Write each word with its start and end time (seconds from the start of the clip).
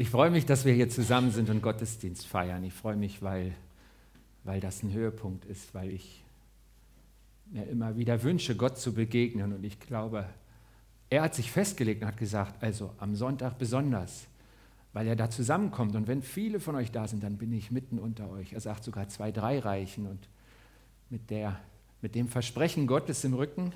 Ich 0.00 0.10
freue 0.10 0.30
mich, 0.30 0.46
dass 0.46 0.64
wir 0.64 0.72
hier 0.72 0.88
zusammen 0.88 1.32
sind 1.32 1.50
und 1.50 1.60
Gottesdienst 1.60 2.24
feiern. 2.24 2.62
Ich 2.62 2.72
freue 2.72 2.94
mich, 2.94 3.20
weil, 3.20 3.52
weil 4.44 4.60
das 4.60 4.84
ein 4.84 4.92
Höhepunkt 4.92 5.44
ist, 5.44 5.74
weil 5.74 5.90
ich 5.90 6.22
mir 7.46 7.64
immer 7.64 7.96
wieder 7.96 8.22
wünsche, 8.22 8.54
Gott 8.54 8.78
zu 8.78 8.94
begegnen. 8.94 9.52
Und 9.52 9.64
ich 9.64 9.80
glaube, 9.80 10.24
er 11.10 11.22
hat 11.22 11.34
sich 11.34 11.50
festgelegt 11.50 12.02
und 12.02 12.06
hat 12.06 12.16
gesagt, 12.16 12.62
also 12.62 12.94
am 12.98 13.16
Sonntag 13.16 13.58
besonders, 13.58 14.28
weil 14.92 15.08
er 15.08 15.16
da 15.16 15.30
zusammenkommt. 15.30 15.96
Und 15.96 16.06
wenn 16.06 16.22
viele 16.22 16.60
von 16.60 16.76
euch 16.76 16.92
da 16.92 17.08
sind, 17.08 17.24
dann 17.24 17.36
bin 17.36 17.52
ich 17.52 17.72
mitten 17.72 17.98
unter 17.98 18.30
euch. 18.30 18.52
Er 18.52 18.60
sagt 18.60 18.84
sogar 18.84 19.08
zwei, 19.08 19.32
drei 19.32 19.58
Reichen. 19.58 20.06
Und 20.06 20.28
mit, 21.10 21.28
der, 21.28 21.58
mit 22.02 22.14
dem 22.14 22.28
Versprechen 22.28 22.86
Gottes 22.86 23.24
im 23.24 23.34
Rücken 23.34 23.72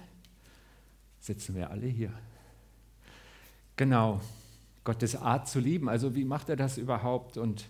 sitzen 1.18 1.56
wir 1.56 1.72
alle 1.72 1.88
hier. 1.88 2.12
Genau. 3.74 4.20
Gottes 4.84 5.16
Art 5.16 5.48
zu 5.48 5.60
lieben. 5.60 5.88
Also 5.88 6.14
wie 6.14 6.24
macht 6.24 6.48
er 6.48 6.56
das 6.56 6.78
überhaupt? 6.78 7.36
Und 7.36 7.68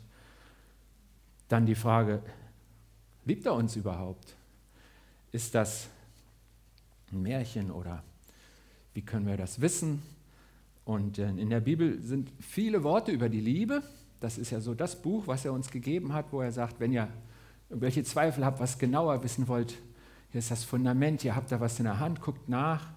dann 1.48 1.66
die 1.66 1.74
Frage, 1.74 2.22
liebt 3.24 3.46
er 3.46 3.54
uns 3.54 3.76
überhaupt? 3.76 4.36
Ist 5.32 5.54
das 5.54 5.88
ein 7.10 7.22
Märchen 7.22 7.70
oder 7.70 8.02
wie 8.94 9.02
können 9.02 9.26
wir 9.26 9.36
das 9.36 9.60
wissen? 9.60 10.02
Und 10.84 11.18
äh, 11.18 11.28
in 11.28 11.50
der 11.50 11.60
Bibel 11.60 12.00
sind 12.02 12.30
viele 12.40 12.82
Worte 12.82 13.12
über 13.12 13.28
die 13.28 13.40
Liebe. 13.40 13.82
Das 14.20 14.38
ist 14.38 14.50
ja 14.50 14.60
so 14.60 14.74
das 14.74 15.00
Buch, 15.00 15.26
was 15.26 15.44
er 15.44 15.52
uns 15.52 15.70
gegeben 15.70 16.12
hat, 16.12 16.32
wo 16.32 16.40
er 16.40 16.52
sagt, 16.52 16.80
wenn 16.80 16.92
ihr 16.92 17.08
irgendwelche 17.68 18.04
Zweifel 18.04 18.44
habt, 18.44 18.60
was 18.60 18.78
genauer 18.78 19.22
wissen 19.22 19.48
wollt, 19.48 19.74
hier 20.30 20.38
ist 20.38 20.50
das 20.50 20.64
Fundament, 20.64 21.24
ihr 21.24 21.36
habt 21.36 21.52
da 21.52 21.60
was 21.60 21.78
in 21.78 21.84
der 21.84 21.98
Hand, 21.98 22.22
guckt 22.22 22.48
nach. 22.48 22.88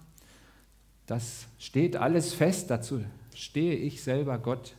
Das 1.06 1.46
steht 1.58 1.96
alles 1.96 2.32
fest, 2.32 2.70
dazu 2.70 3.04
stehe 3.36 3.74
ich 3.74 4.02
selber 4.02 4.38
Gott. 4.38 4.74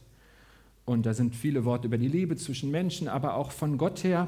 Und 0.84 1.05
da 1.05 1.13
sind 1.13 1.35
viele 1.35 1.63
Worte 1.63 1.88
über 1.88 1.97
die 1.97 2.07
Liebe 2.07 2.35
zwischen 2.35 2.71
Menschen, 2.71 3.07
aber 3.07 3.35
auch 3.35 3.52
von 3.52 3.77
Gott 3.77 4.03
her 4.03 4.27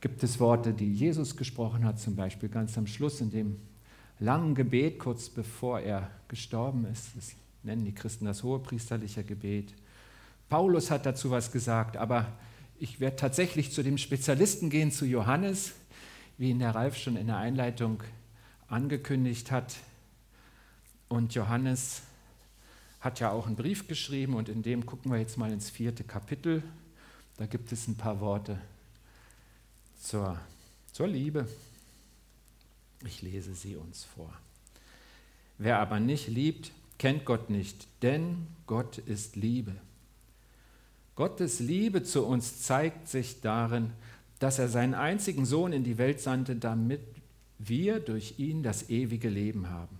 gibt 0.00 0.22
es 0.22 0.40
Worte, 0.40 0.72
die 0.72 0.92
Jesus 0.92 1.36
gesprochen 1.36 1.84
hat, 1.84 2.00
zum 2.00 2.16
Beispiel 2.16 2.48
ganz 2.48 2.76
am 2.76 2.86
Schluss 2.86 3.20
in 3.20 3.30
dem 3.30 3.56
langen 4.18 4.54
Gebet, 4.54 4.98
kurz 4.98 5.28
bevor 5.28 5.80
er 5.80 6.10
gestorben 6.28 6.86
ist. 6.86 7.10
Das 7.16 7.32
nennen 7.62 7.84
die 7.84 7.94
Christen 7.94 8.24
das 8.24 8.42
hohepriesterliche 8.42 9.22
Gebet. 9.24 9.74
Paulus 10.48 10.90
hat 10.90 11.06
dazu 11.06 11.30
was 11.30 11.52
gesagt, 11.52 11.96
aber 11.96 12.26
ich 12.78 12.98
werde 12.98 13.16
tatsächlich 13.16 13.70
zu 13.70 13.82
dem 13.82 13.98
Spezialisten 13.98 14.70
gehen, 14.70 14.90
zu 14.90 15.04
Johannes, 15.04 15.74
wie 16.38 16.50
ihn 16.50 16.58
der 16.58 16.74
Ralf 16.74 16.96
schon 16.96 17.16
in 17.16 17.26
der 17.26 17.36
Einleitung 17.36 18.02
angekündigt 18.68 19.50
hat. 19.50 19.76
Und 21.08 21.34
Johannes 21.34 22.02
hat 23.00 23.20
ja 23.20 23.30
auch 23.30 23.46
einen 23.46 23.56
Brief 23.56 23.88
geschrieben 23.88 24.34
und 24.34 24.48
in 24.48 24.62
dem 24.62 24.86
gucken 24.86 25.10
wir 25.10 25.18
jetzt 25.18 25.38
mal 25.38 25.52
ins 25.52 25.70
vierte 25.70 26.04
Kapitel. 26.04 26.62
Da 27.38 27.46
gibt 27.46 27.72
es 27.72 27.88
ein 27.88 27.96
paar 27.96 28.20
Worte 28.20 28.60
zur, 30.00 30.38
zur 30.92 31.08
Liebe. 31.08 31.48
Ich 33.04 33.22
lese 33.22 33.54
sie 33.54 33.76
uns 33.76 34.04
vor. 34.04 34.32
Wer 35.56 35.78
aber 35.78 36.00
nicht 36.00 36.28
liebt, 36.28 36.72
kennt 36.98 37.24
Gott 37.24 37.48
nicht, 37.48 37.86
denn 38.02 38.46
Gott 38.66 38.98
ist 38.98 39.36
Liebe. 39.36 39.74
Gottes 41.16 41.60
Liebe 41.60 42.02
zu 42.02 42.24
uns 42.24 42.62
zeigt 42.62 43.08
sich 43.08 43.40
darin, 43.40 43.92
dass 44.38 44.58
er 44.58 44.68
seinen 44.68 44.94
einzigen 44.94 45.44
Sohn 45.44 45.72
in 45.72 45.84
die 45.84 45.98
Welt 45.98 46.20
sandte, 46.20 46.56
damit 46.56 47.00
wir 47.58 48.00
durch 48.00 48.38
ihn 48.38 48.62
das 48.62 48.88
ewige 48.88 49.28
Leben 49.28 49.68
haben. 49.68 49.98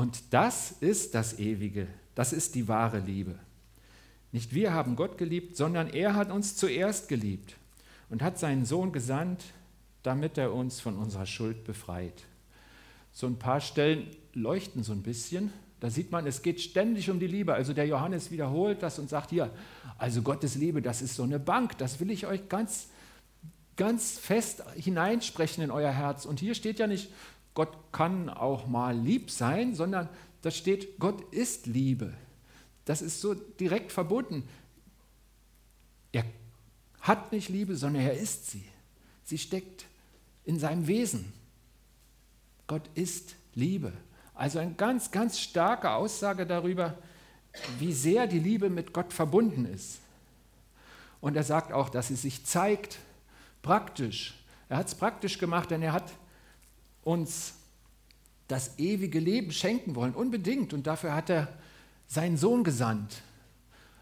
Und 0.00 0.32
das 0.32 0.72
ist 0.80 1.14
das 1.14 1.38
Ewige, 1.38 1.86
das 2.14 2.32
ist 2.32 2.54
die 2.54 2.68
wahre 2.68 3.00
Liebe. 3.00 3.34
Nicht 4.32 4.54
wir 4.54 4.72
haben 4.72 4.96
Gott 4.96 5.18
geliebt, 5.18 5.58
sondern 5.58 5.90
er 5.90 6.14
hat 6.14 6.30
uns 6.30 6.56
zuerst 6.56 7.10
geliebt 7.10 7.56
und 8.08 8.22
hat 8.22 8.38
seinen 8.38 8.64
Sohn 8.64 8.92
gesandt, 8.92 9.44
damit 10.02 10.38
er 10.38 10.54
uns 10.54 10.80
von 10.80 10.96
unserer 10.96 11.26
Schuld 11.26 11.64
befreit. 11.64 12.14
So 13.12 13.26
ein 13.26 13.38
paar 13.38 13.60
Stellen 13.60 14.06
leuchten 14.32 14.84
so 14.84 14.92
ein 14.92 15.02
bisschen. 15.02 15.52
Da 15.80 15.90
sieht 15.90 16.10
man, 16.10 16.26
es 16.26 16.40
geht 16.40 16.62
ständig 16.62 17.10
um 17.10 17.20
die 17.20 17.26
Liebe. 17.26 17.52
Also 17.52 17.74
der 17.74 17.86
Johannes 17.86 18.30
wiederholt 18.30 18.82
das 18.82 18.98
und 18.98 19.10
sagt 19.10 19.28
hier, 19.28 19.50
also 19.98 20.22
Gottes 20.22 20.54
Liebe, 20.54 20.80
das 20.80 21.02
ist 21.02 21.14
so 21.14 21.24
eine 21.24 21.38
Bank, 21.38 21.76
das 21.76 22.00
will 22.00 22.10
ich 22.10 22.26
euch 22.26 22.48
ganz, 22.48 22.88
ganz 23.76 24.18
fest 24.18 24.62
hineinsprechen 24.76 25.62
in 25.62 25.70
euer 25.70 25.92
Herz. 25.92 26.24
Und 26.24 26.40
hier 26.40 26.54
steht 26.54 26.78
ja 26.78 26.86
nicht, 26.86 27.10
Gott 27.54 27.76
kann 27.92 28.28
auch 28.28 28.66
mal 28.66 28.96
lieb 28.96 29.30
sein, 29.30 29.74
sondern 29.74 30.08
da 30.42 30.50
steht, 30.50 30.98
Gott 30.98 31.22
ist 31.32 31.66
Liebe. 31.66 32.14
Das 32.84 33.02
ist 33.02 33.20
so 33.20 33.34
direkt 33.34 33.92
verbunden. 33.92 34.48
Er 36.12 36.24
hat 37.00 37.32
nicht 37.32 37.48
Liebe, 37.48 37.76
sondern 37.76 38.02
er 38.02 38.14
ist 38.14 38.50
sie. 38.50 38.64
Sie 39.24 39.38
steckt 39.38 39.86
in 40.44 40.58
seinem 40.58 40.86
Wesen. 40.86 41.32
Gott 42.66 42.88
ist 42.94 43.36
Liebe. 43.54 43.92
Also 44.34 44.58
eine 44.58 44.74
ganz, 44.74 45.10
ganz 45.10 45.38
starke 45.38 45.90
Aussage 45.90 46.46
darüber, 46.46 46.96
wie 47.78 47.92
sehr 47.92 48.26
die 48.26 48.38
Liebe 48.38 48.70
mit 48.70 48.92
Gott 48.92 49.12
verbunden 49.12 49.66
ist. 49.66 49.98
Und 51.20 51.36
er 51.36 51.44
sagt 51.44 51.72
auch, 51.72 51.90
dass 51.90 52.08
sie 52.08 52.16
sich 52.16 52.44
zeigt 52.46 52.98
praktisch. 53.60 54.34
Er 54.68 54.78
hat 54.78 54.86
es 54.86 54.94
praktisch 54.94 55.38
gemacht, 55.38 55.70
denn 55.70 55.82
er 55.82 55.92
hat 55.92 56.10
uns 57.02 57.54
das 58.48 58.78
ewige 58.78 59.20
Leben 59.20 59.52
schenken 59.52 59.94
wollen, 59.94 60.14
unbedingt. 60.14 60.72
Und 60.72 60.86
dafür 60.86 61.14
hat 61.14 61.30
er 61.30 61.48
seinen 62.06 62.36
Sohn 62.36 62.64
gesandt. 62.64 63.22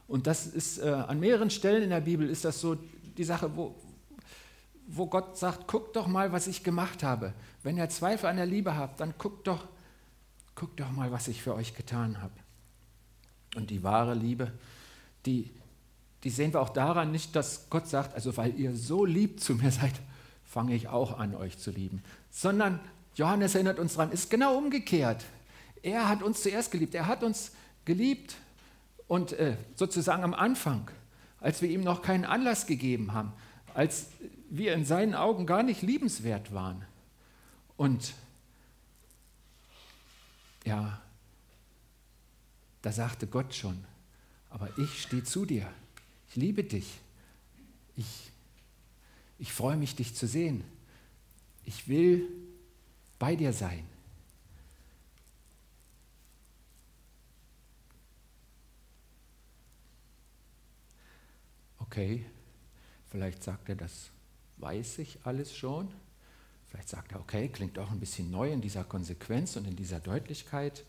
Und 0.06 0.26
das 0.26 0.46
ist 0.46 0.78
äh, 0.78 0.88
an 0.88 1.20
mehreren 1.20 1.50
Stellen 1.50 1.82
in 1.82 1.90
der 1.90 2.00
Bibel 2.00 2.28
ist 2.28 2.44
das 2.44 2.60
so 2.60 2.76
die 3.16 3.24
Sache, 3.24 3.54
wo, 3.54 3.74
wo 4.86 5.06
Gott 5.06 5.36
sagt, 5.36 5.68
guckt 5.68 5.96
doch 5.96 6.06
mal, 6.06 6.32
was 6.32 6.46
ich 6.46 6.64
gemacht 6.64 7.02
habe. 7.02 7.34
Wenn 7.62 7.76
ihr 7.76 7.88
Zweifel 7.90 8.26
an 8.26 8.36
der 8.36 8.46
Liebe 8.46 8.74
habt, 8.74 9.00
dann 9.00 9.14
guckt 9.18 9.46
doch, 9.46 9.68
guckt 10.54 10.80
doch 10.80 10.90
mal, 10.90 11.12
was 11.12 11.28
ich 11.28 11.42
für 11.42 11.54
euch 11.54 11.74
getan 11.74 12.22
habe. 12.22 12.32
Und 13.54 13.68
die 13.70 13.82
wahre 13.82 14.14
Liebe, 14.14 14.52
die, 15.26 15.50
die 16.24 16.30
sehen 16.30 16.54
wir 16.54 16.60
auch 16.60 16.70
daran 16.70 17.12
nicht, 17.12 17.36
dass 17.36 17.68
Gott 17.68 17.86
sagt, 17.86 18.14
also 18.14 18.34
weil 18.36 18.58
ihr 18.58 18.74
so 18.74 19.04
lieb 19.04 19.40
zu 19.40 19.54
mir 19.54 19.70
seid, 19.70 19.94
fange 20.48 20.74
ich 20.74 20.88
auch 20.88 21.18
an, 21.18 21.34
euch 21.34 21.58
zu 21.58 21.70
lieben. 21.70 22.02
Sondern 22.30 22.80
Johannes 23.14 23.54
erinnert 23.54 23.78
uns 23.78 23.94
daran, 23.94 24.10
ist 24.10 24.30
genau 24.30 24.56
umgekehrt. 24.56 25.24
Er 25.82 26.08
hat 26.08 26.22
uns 26.22 26.42
zuerst 26.42 26.70
geliebt. 26.70 26.94
Er 26.94 27.06
hat 27.06 27.22
uns 27.22 27.52
geliebt 27.84 28.36
und 29.06 29.32
äh, 29.32 29.56
sozusagen 29.74 30.24
am 30.24 30.34
Anfang, 30.34 30.90
als 31.40 31.62
wir 31.62 31.68
ihm 31.68 31.82
noch 31.82 32.02
keinen 32.02 32.24
Anlass 32.24 32.66
gegeben 32.66 33.12
haben, 33.12 33.32
als 33.74 34.06
wir 34.50 34.74
in 34.74 34.84
seinen 34.84 35.14
Augen 35.14 35.46
gar 35.46 35.62
nicht 35.62 35.82
liebenswert 35.82 36.52
waren. 36.52 36.84
Und 37.76 38.14
ja, 40.64 41.00
da 42.82 42.92
sagte 42.92 43.26
Gott 43.26 43.54
schon, 43.54 43.84
aber 44.50 44.70
ich 44.78 45.02
stehe 45.02 45.24
zu 45.24 45.44
dir. 45.44 45.70
Ich 46.30 46.36
liebe 46.36 46.64
dich. 46.64 46.98
Ich, 47.96 48.30
ich 49.38 49.52
freue 49.52 49.76
mich, 49.76 49.94
dich 49.94 50.14
zu 50.14 50.26
sehen. 50.26 50.64
Ich 51.64 51.88
will 51.88 52.28
bei 53.18 53.36
dir 53.36 53.52
sein. 53.52 53.84
Okay, 61.78 62.24
vielleicht 63.10 63.42
sagt 63.42 63.68
er, 63.68 63.76
das 63.76 64.10
weiß 64.58 64.98
ich 64.98 65.18
alles 65.24 65.56
schon. 65.56 65.88
Vielleicht 66.68 66.88
sagt 66.88 67.12
er, 67.12 67.20
okay, 67.20 67.48
klingt 67.48 67.78
auch 67.78 67.90
ein 67.90 68.00
bisschen 68.00 68.30
neu 68.30 68.52
in 68.52 68.60
dieser 68.60 68.84
Konsequenz 68.84 69.56
und 69.56 69.66
in 69.66 69.74
dieser 69.74 70.00
Deutlichkeit. 70.00 70.84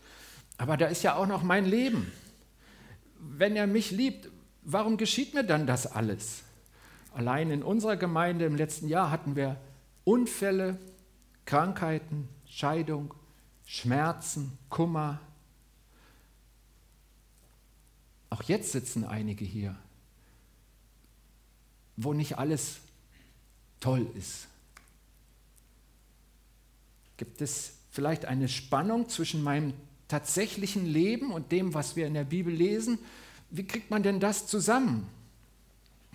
Aber 0.58 0.76
da 0.76 0.88
ist 0.88 1.02
ja 1.02 1.16
auch 1.16 1.26
noch 1.26 1.42
mein 1.42 1.64
Leben. 1.64 2.12
Wenn 3.18 3.56
er 3.56 3.66
mich 3.66 3.90
liebt, 3.90 4.28
warum 4.62 4.98
geschieht 4.98 5.32
mir 5.32 5.44
dann 5.44 5.66
das 5.66 5.86
alles? 5.86 6.42
Allein 7.12 7.50
in 7.50 7.62
unserer 7.62 7.96
Gemeinde 7.96 8.44
im 8.44 8.56
letzten 8.56 8.88
Jahr 8.88 9.10
hatten 9.10 9.36
wir 9.36 9.56
Unfälle, 10.04 10.78
Krankheiten, 11.44 12.28
Scheidung, 12.46 13.14
Schmerzen, 13.66 14.56
Kummer. 14.68 15.20
Auch 18.30 18.42
jetzt 18.44 18.72
sitzen 18.72 19.04
einige 19.04 19.44
hier, 19.44 19.76
wo 21.96 22.12
nicht 22.12 22.38
alles 22.38 22.78
toll 23.80 24.06
ist. 24.16 24.46
Gibt 27.16 27.42
es 27.42 27.74
vielleicht 27.90 28.24
eine 28.24 28.48
Spannung 28.48 29.08
zwischen 29.08 29.42
meinem 29.42 29.74
tatsächlichen 30.08 30.86
Leben 30.86 31.32
und 31.32 31.52
dem, 31.52 31.74
was 31.74 31.96
wir 31.96 32.06
in 32.06 32.14
der 32.14 32.24
Bibel 32.24 32.52
lesen? 32.52 32.98
Wie 33.50 33.64
kriegt 33.64 33.90
man 33.90 34.02
denn 34.02 34.20
das 34.20 34.46
zusammen? 34.46 35.06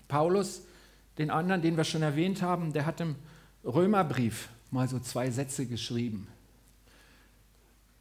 Paulus, 0.07 0.61
den 1.17 1.29
anderen, 1.29 1.61
den 1.61 1.77
wir 1.77 1.83
schon 1.83 2.01
erwähnt 2.01 2.41
haben, 2.41 2.73
der 2.73 2.85
hat 2.85 2.99
im 3.01 3.15
Römerbrief 3.63 4.49
mal 4.71 4.87
so 4.87 4.99
zwei 4.99 5.31
Sätze 5.31 5.65
geschrieben. 5.65 6.27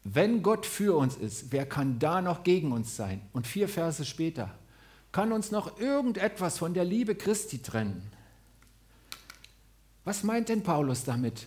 Wenn 0.02 0.42
Gott 0.42 0.66
für 0.66 0.96
uns 0.96 1.16
ist, 1.16 1.50
wer 1.50 1.64
kann 1.66 1.98
da 1.98 2.20
noch 2.20 2.44
gegen 2.44 2.72
uns 2.72 2.94
sein? 2.94 3.22
Und 3.32 3.46
vier 3.46 3.68
Verse 3.68 4.04
später, 4.04 4.54
kann 5.12 5.32
uns 5.32 5.50
noch 5.50 5.78
irgendetwas 5.78 6.58
von 6.58 6.74
der 6.74 6.84
Liebe 6.84 7.14
Christi 7.14 7.62
trennen? 7.62 8.10
Was 10.04 10.22
meint 10.22 10.50
denn 10.50 10.62
Paulus 10.62 11.04
damit? 11.04 11.46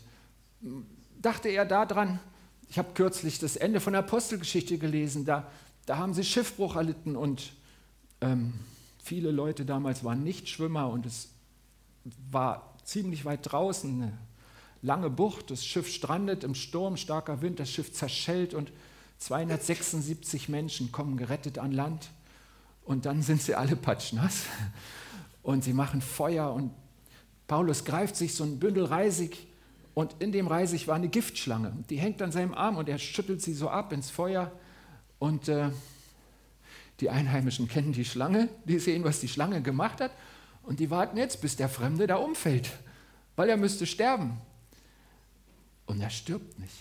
Dachte 1.22 1.50
er 1.50 1.66
daran, 1.66 2.20
ich 2.70 2.80
habe 2.80 2.94
kürzlich 2.94 3.40
das 3.40 3.56
Ende 3.56 3.80
von 3.80 3.94
der 3.94 4.02
Apostelgeschichte 4.02 4.78
gelesen, 4.78 5.26
da, 5.26 5.52
da 5.86 5.98
haben 5.98 6.14
sie 6.14 6.24
Schiffbruch 6.24 6.76
erlitten 6.76 7.16
und 7.16 7.54
ähm, 8.22 8.54
viele 9.04 9.32
Leute 9.32 9.66
damals 9.66 10.04
waren 10.04 10.24
Nichtschwimmer 10.24 10.90
und 10.90 11.06
es 11.06 11.30
war 12.32 12.74
ziemlich 12.84 13.26
weit 13.26 13.52
draußen, 13.52 14.02
eine 14.02 14.18
lange 14.82 15.10
Bucht, 15.10 15.52
das 15.52 15.66
Schiff 15.66 15.88
strandet 15.88 16.44
im 16.44 16.56
Sturm, 16.56 16.98
starker 16.98 17.42
Wind, 17.42 17.60
das 17.60 17.70
Schiff 17.70 17.94
zerschellt 17.94 18.54
und 18.54 18.72
276 19.20 20.50
Menschen 20.50 20.92
kommen 20.92 21.18
gerettet 21.18 21.58
an 21.58 21.72
Land. 21.72 22.10
Und 22.86 23.06
dann 23.06 23.22
sind 23.22 23.42
sie 23.42 23.56
alle 23.56 23.76
patschnass. 23.76 24.44
Und 25.44 25.64
sie 25.64 25.74
machen 25.74 26.02
Feuer 26.02 26.54
und 26.54 26.72
Paulus 27.48 27.86
greift 27.86 28.16
sich 28.16 28.36
so 28.36 28.44
ein 28.44 28.60
Bündel 28.60 28.86
Reisig 28.86 29.48
und 29.94 30.16
in 30.20 30.32
dem 30.32 30.48
Reisig 30.48 30.88
war 30.88 30.96
eine 30.96 31.08
Giftschlange. 31.08 31.74
Die 31.90 31.98
hängt 31.98 32.22
an 32.22 32.32
seinem 32.32 32.54
Arm 32.54 32.78
und 32.78 32.90
er 32.90 32.98
schüttelt 32.98 33.42
sie 33.42 33.54
so 33.54 33.70
ab 33.70 33.94
ins 33.94 34.10
Feuer. 34.10 34.52
Und 35.18 35.48
äh, 35.48 35.70
die 37.00 37.10
Einheimischen 37.10 37.68
kennen 37.68 37.94
die 37.94 38.06
Schlange, 38.06 38.50
die 38.66 38.78
sehen, 38.80 39.04
was 39.04 39.22
die 39.22 39.28
Schlange 39.28 39.62
gemacht 39.62 40.02
hat 40.02 40.12
und 40.68 40.82
die 40.82 40.90
warten 40.90 41.16
jetzt, 41.16 41.40
bis 41.40 41.56
der 41.56 41.70
Fremde 41.70 42.08
da 42.08 42.18
umfällt, 42.18 42.70
weil 43.38 43.48
er 43.48 43.56
müsste 43.56 43.86
sterben. 43.86 44.38
Und 45.86 46.02
er 46.02 46.10
stirbt 46.10 46.60
nicht. 46.60 46.76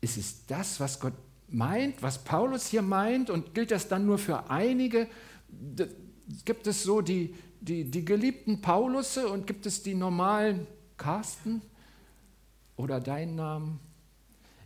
Ist 0.00 0.16
es 0.16 0.46
das, 0.46 0.78
was 0.78 1.00
Gott 1.00 1.14
meint, 1.48 2.02
was 2.02 2.22
Paulus 2.22 2.68
hier 2.68 2.82
meint 2.82 3.28
und 3.28 3.52
gilt 3.52 3.72
das 3.72 3.88
dann 3.88 4.06
nur 4.06 4.18
für 4.18 4.48
einige? 4.48 5.08
Gibt 6.44 6.68
es 6.68 6.84
so 6.84 7.00
die, 7.00 7.34
die, 7.60 7.90
die 7.90 8.04
geliebten 8.04 8.60
Paulusse 8.60 9.28
und 9.28 9.48
gibt 9.48 9.66
es 9.66 9.82
die 9.82 9.96
normalen 9.96 10.68
Carsten 10.96 11.62
oder 12.76 13.00
deinen 13.00 13.34
Namen? 13.34 13.80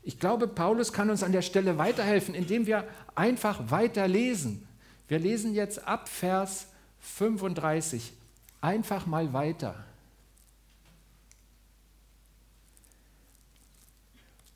Ich 0.02 0.18
glaube, 0.18 0.48
Paulus 0.48 0.92
kann 0.92 1.10
uns 1.10 1.22
an 1.22 1.32
der 1.32 1.42
Stelle 1.42 1.78
weiterhelfen, 1.78 2.34
indem 2.34 2.66
wir 2.66 2.88
einfach 3.14 3.70
weiter 3.70 4.08
lesen. 4.08 4.66
Wir 5.08 5.18
lesen 5.18 5.54
jetzt 5.54 5.86
ab 5.86 6.08
Vers 6.08 6.68
35 7.00 8.12
einfach 8.60 9.06
mal 9.06 9.32
weiter. 9.32 9.84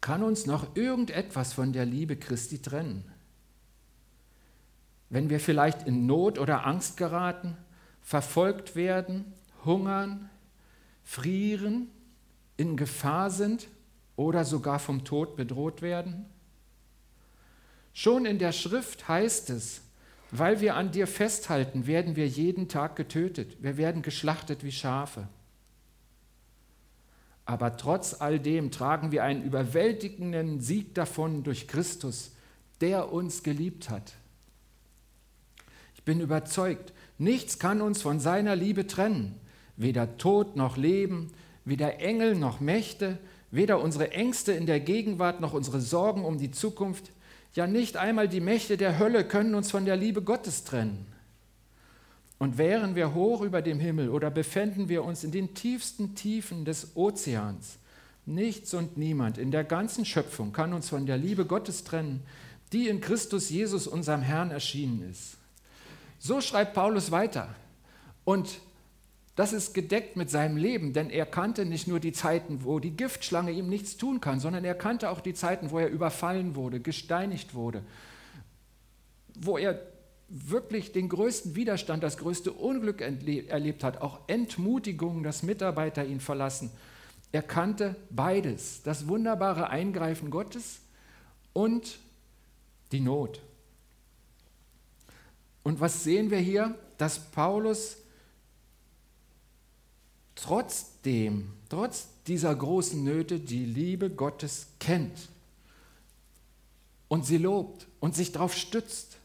Kann 0.01 0.23
uns 0.23 0.47
noch 0.47 0.77
irgendetwas 0.77 1.55
von 1.55 1.73
der 1.73 1.87
Liebe 1.87 2.17
Christi 2.17 2.61
trennen? 2.61 3.11
Wenn 5.09 5.31
wir 5.31 5.41
vielleicht 5.41 5.87
in 5.87 6.07
Not 6.07 6.39
oder 6.39 6.67
Angst 6.67 6.97
geraten, 6.97 7.57
verfolgt 8.03 8.77
werden, 8.77 9.33
hungern, 9.65 10.29
frieren, 11.05 11.89
in 12.57 12.77
Gefahr 12.77 13.31
sind 13.31 13.69
oder 14.17 14.45
sogar 14.45 14.79
vom 14.79 15.05
Tod 15.05 15.37
bedroht 15.37 15.83
werden? 15.83 16.27
Schon 17.93 18.27
in 18.27 18.39
der 18.39 18.53
Schrift 18.53 19.09
heißt 19.09 19.51
es, 19.51 19.83
weil 20.31 20.61
wir 20.61 20.75
an 20.75 20.91
dir 20.91 21.07
festhalten, 21.07 21.87
werden 21.87 22.17
wir 22.17 22.27
jeden 22.27 22.69
Tag 22.69 22.97
getötet, 22.97 23.57
wir 23.63 23.77
werden 23.77 24.03
geschlachtet 24.03 24.65
wie 24.65 24.73
Schafe. 24.73 25.29
Aber 27.47 27.77
trotz 27.77 28.21
all 28.21 28.41
dem 28.41 28.71
tragen 28.71 29.13
wir 29.13 29.23
einen 29.23 29.45
überwältigenden 29.45 30.61
Sieg 30.61 30.95
davon 30.95 31.45
durch 31.45 31.69
Christus, 31.69 32.33
der 32.81 33.13
uns 33.13 33.43
geliebt 33.43 33.91
hat. 33.91 34.15
Ich 35.95 36.03
bin 36.03 36.21
überzeugt, 36.21 36.93
nichts 37.19 37.59
kann 37.59 37.81
uns 37.81 38.03
von 38.03 38.19
seiner 38.19 38.57
Liebe 38.57 38.87
trennen, 38.87 39.39
weder 39.77 40.17
Tod 40.17 40.57
noch 40.57 40.77
Leben, 40.77 41.33
weder 41.65 42.01
Engel 42.01 42.35
noch 42.35 42.61
Mächte, 42.61 43.19
weder 43.55 43.81
unsere 43.81 44.11
Ängste 44.13 44.53
in 44.53 44.67
der 44.67 44.81
Gegenwart 44.81 45.41
noch 45.41 45.53
unsere 45.53 45.81
Sorgen 45.81 46.25
um 46.25 46.39
die 46.39 46.51
Zukunft, 46.51 47.13
ja 47.55 47.67
nicht 47.67 47.97
einmal 47.97 48.29
die 48.29 48.41
Mächte 48.41 48.77
der 48.77 48.99
Hölle 48.99 49.25
können 49.25 49.55
uns 49.55 49.71
von 49.71 49.85
der 49.85 49.97
Liebe 49.97 50.23
Gottes 50.23 50.65
trennen. 50.65 51.07
Und 52.39 52.59
wären 52.59 52.97
wir 52.97 53.15
hoch 53.15 53.43
über 53.43 53.63
dem 53.63 53.79
Himmel 53.79 54.11
oder 54.11 54.29
befänden 54.29 54.89
wir 54.89 55.05
uns 55.05 55.23
in 55.23 55.31
den 55.31 55.55
tiefsten 55.55 56.17
Tiefen 56.17 56.65
des 56.65 56.97
Ozeans, 56.97 57.79
nichts 58.27 58.75
und 58.75 58.97
niemand 58.97 59.39
in 59.39 59.53
der 59.53 59.65
ganzen 59.65 60.05
Schöpfung 60.05 60.53
kann 60.53 60.73
uns 60.73 60.89
von 60.89 61.07
der 61.07 61.17
Liebe 61.17 61.47
Gottes 61.47 61.85
trennen, 61.85 62.23
die 62.73 62.89
in 62.89 63.01
Christus 63.01 63.51
Jesus, 63.51 63.87
unserem 63.87 64.23
Herrn, 64.23 64.51
erschienen 64.51 65.09
ist. 65.09 65.37
So 66.19 66.41
schreibt 66.41 66.75
Paulus 66.75 67.13
weiter. 67.13 67.55
Und 68.25 68.59
das 69.37 69.53
ist 69.53 69.75
gedeckt 69.75 70.17
mit 70.17 70.31
seinem 70.31 70.57
Leben, 70.57 70.93
denn 70.93 71.11
er 71.11 71.27
kannte 71.27 71.65
nicht 71.65 71.89
nur 71.89 71.99
die 71.99 72.13
Zeiten, 72.13 72.65
wo 72.65 72.79
die 72.79 72.97
Giftschlange 72.97 73.51
ihm 73.51 73.69
nichts 73.69 73.97
tun 73.97 74.21
kann, 74.21 74.39
sondern 74.39 74.65
er 74.65 74.75
kannte 74.75 75.11
auch 75.11 75.21
die 75.21 75.35
Zeiten, 75.35 75.71
wo 75.71 75.79
er 75.79 75.89
überfallen 75.89 76.55
wurde, 76.55 76.79
gesteinigt 76.79 77.55
wurde, 77.55 77.83
wo 79.35 79.59
er 79.59 79.81
wirklich 80.29 80.93
den 80.93 81.09
größten 81.09 81.57
Widerstand, 81.57 82.03
das 82.03 82.17
größte 82.17 82.53
Unglück 82.53 83.01
erlebt 83.01 83.83
hat, 83.83 84.01
auch 84.01 84.21
Entmutigung, 84.29 85.23
dass 85.23 85.43
Mitarbeiter 85.43 86.05
ihn 86.05 86.21
verlassen. 86.21 86.71
Er 87.33 87.43
kannte 87.43 87.97
beides, 88.11 88.83
das 88.85 89.09
wunderbare 89.09 89.69
Eingreifen 89.69 90.31
Gottes 90.31 90.81
und 91.53 91.99
die 92.93 93.01
Not. 93.01 93.41
Und 95.65 95.81
was 95.81 96.05
sehen 96.05 96.31
wir 96.31 96.39
hier? 96.39 96.77
Dass 96.99 97.19
Paulus 97.19 97.97
trotzdem, 100.45 101.55
trotz 101.71 102.09
dieser 102.27 102.55
großen 102.55 103.03
Nöte, 103.03 103.41
die 103.41 103.65
Liebe 103.65 104.11
Gottes 104.11 104.67
kennt 104.79 105.31
und 107.09 107.25
sie 107.25 107.39
lobt 107.39 107.87
und 107.99 108.15
sich 108.15 108.31
darauf 108.31 108.55
stützt. 108.55 109.17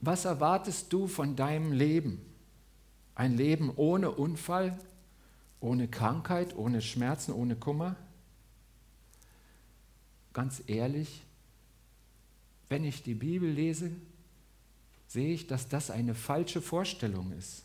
Was 0.00 0.26
erwartest 0.26 0.92
du 0.92 1.08
von 1.08 1.34
deinem 1.34 1.72
Leben? 1.72 2.24
Ein 3.16 3.36
Leben 3.36 3.72
ohne 3.74 4.12
Unfall, 4.12 4.78
ohne 5.58 5.88
Krankheit, 5.88 6.56
ohne 6.56 6.80
Schmerzen, 6.82 7.32
ohne 7.32 7.56
Kummer? 7.56 7.96
Ganz 10.32 10.62
ehrlich, 10.68 11.22
wenn 12.68 12.84
ich 12.84 13.02
die 13.02 13.14
Bibel 13.14 13.50
lese, 13.50 13.90
sehe 15.08 15.34
ich, 15.34 15.48
dass 15.48 15.68
das 15.68 15.90
eine 15.90 16.14
falsche 16.14 16.62
Vorstellung 16.62 17.32
ist. 17.32 17.64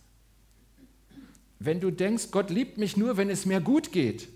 Wenn 1.59 1.79
du 1.79 1.91
denkst, 1.91 2.31
Gott 2.31 2.49
liebt 2.49 2.77
mich 2.77 2.97
nur, 2.97 3.17
wenn 3.17 3.29
es 3.29 3.45
mir 3.45 3.61
gut 3.61 3.91
geht, 3.91 4.27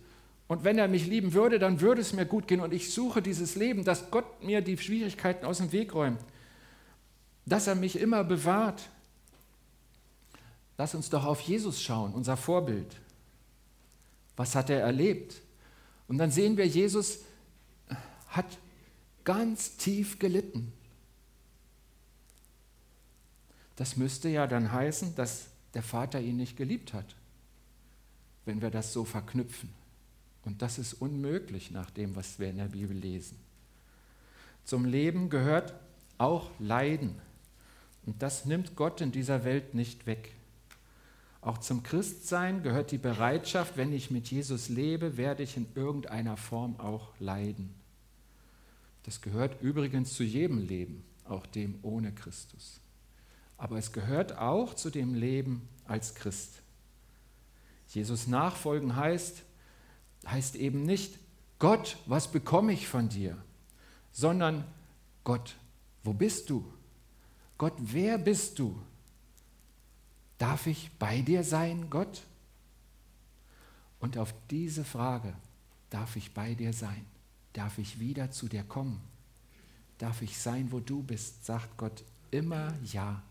und 0.48 0.64
wenn 0.64 0.80
er 0.80 0.88
mich 0.88 1.06
lieben 1.06 1.34
würde, 1.34 1.60
dann 1.60 1.80
würde 1.80 2.02
es 2.02 2.12
mir 2.12 2.26
gut 2.26 2.48
gehen, 2.48 2.60
und 2.60 2.74
ich 2.74 2.92
suche 2.92 3.22
dieses 3.22 3.56
Leben, 3.56 3.84
dass 3.84 4.10
Gott 4.10 4.44
mir 4.44 4.62
die 4.62 4.78
Schwierigkeiten 4.78 5.46
aus 5.46 5.60
dem 5.60 5.72
Weg 5.72 5.94
räumt, 5.94 6.20
dass 7.46 7.68
er 7.68 7.76
mich 7.76 8.00
immer 8.00 8.24
bewahrt. 8.24 8.90
Lass 10.78 10.96
uns 10.96 11.10
doch 11.10 11.26
auf 11.26 11.42
Jesus 11.42 11.82
schauen, 11.82 12.14
unser 12.14 12.36
Vorbild. 12.36 12.96
Was 14.38 14.56
hat 14.56 14.70
er 14.70 14.80
erlebt? 14.80 15.36
Und 16.08 16.18
dann 16.18 16.32
sehen 16.32 16.58
wir, 16.58 16.66
Jesus 16.66 17.20
hat 18.30 18.58
ganz 19.24 19.78
tief 19.78 20.18
gelitten. 20.18 20.74
Das 23.76 23.98
müsste 23.98 24.30
ja 24.30 24.48
dann 24.48 24.72
heißen, 24.72 25.14
dass 25.16 25.48
der 25.74 25.84
Vater 25.84 26.20
ihn 26.20 26.38
nicht 26.38 26.58
geliebt 26.58 26.94
hat, 26.94 27.16
wenn 28.46 28.62
wir 28.62 28.72
das 28.72 28.94
so 28.94 29.06
verknüpfen. 29.06 29.70
Und 30.44 30.62
das 30.62 30.80
ist 30.80 30.94
unmöglich 30.94 31.72
nach 31.72 31.90
dem, 31.92 32.16
was 32.16 32.40
wir 32.40 32.50
in 32.50 32.58
der 32.58 32.70
Bibel 32.70 32.96
lesen. 32.96 33.38
Zum 34.64 34.86
Leben 34.86 35.30
gehört 35.30 35.74
auch 36.18 36.50
Leiden. 36.60 37.16
Und 38.06 38.22
das 38.22 38.46
nimmt 38.46 38.76
Gott 38.76 39.02
in 39.02 39.12
dieser 39.12 39.44
Welt 39.44 39.76
nicht 39.76 40.06
weg. 40.06 40.34
Auch 41.42 41.58
zum 41.60 41.84
Christsein 41.84 42.64
gehört 42.64 42.92
die 42.92 42.98
Bereitschaft, 42.98 43.78
wenn 43.78 43.94
ich 43.94 44.12
mit 44.12 44.30
Jesus 44.30 44.70
lebe, 44.70 45.18
werde 45.18 45.44
ich 45.44 45.56
in 45.56 45.68
irgendeiner 45.76 46.36
Form 46.36 46.80
auch 46.80 47.14
leiden. 47.20 47.74
Das 49.04 49.22
gehört 49.22 49.62
übrigens 49.62 50.14
zu 50.14 50.24
jedem 50.24 50.58
Leben, 50.58 51.04
auch 51.26 51.46
dem 51.46 51.80
ohne 51.82 52.12
Christus 52.12 52.82
aber 53.60 53.78
es 53.78 53.92
gehört 53.92 54.40
auch 54.40 54.74
zu 54.74 54.90
dem 54.90 55.14
Leben 55.14 55.70
als 55.86 56.16
Christ. 56.16 56.64
Jesus 57.90 58.26
nachfolgen 58.26 58.96
heißt, 58.96 59.44
heißt 60.26 60.56
eben 60.56 60.82
nicht, 60.82 61.20
Gott, 61.60 61.98
was 62.08 62.32
bekomme 62.32 62.74
ich 62.74 62.88
von 62.88 63.08
dir, 63.08 63.38
sondern 64.12 64.66
Gott, 65.24 65.56
wo 66.04 66.14
bist 66.14 66.50
du? 66.50 66.66
Gott, 67.60 67.74
wer 67.78 68.18
bist 68.18 68.58
du? 68.58 68.82
Darf 70.40 70.66
ich 70.66 70.90
bei 70.98 71.22
dir 71.22 71.44
sein, 71.44 71.92
Gott? 71.92 72.24
Und 74.00 74.18
auf 74.18 74.34
diese 74.50 74.84
Frage, 74.84 75.36
darf 75.92 76.16
ich 76.16 76.34
bei 76.34 76.56
dir 76.56 76.74
sein? 76.74 77.06
darf 77.54 77.78
ich 77.78 78.00
wieder 78.00 78.32
zu 78.32 78.48
dir 78.48 78.64
kommen. 78.64 79.02
Darf 79.98 80.22
ich 80.22 80.38
sein, 80.38 80.72
wo 80.72 80.80
du 80.80 81.04
bist, 81.04 81.46
sagt 81.46 81.78
Gott 81.78 82.04
immer 82.32 82.74
ja. 82.86 83.22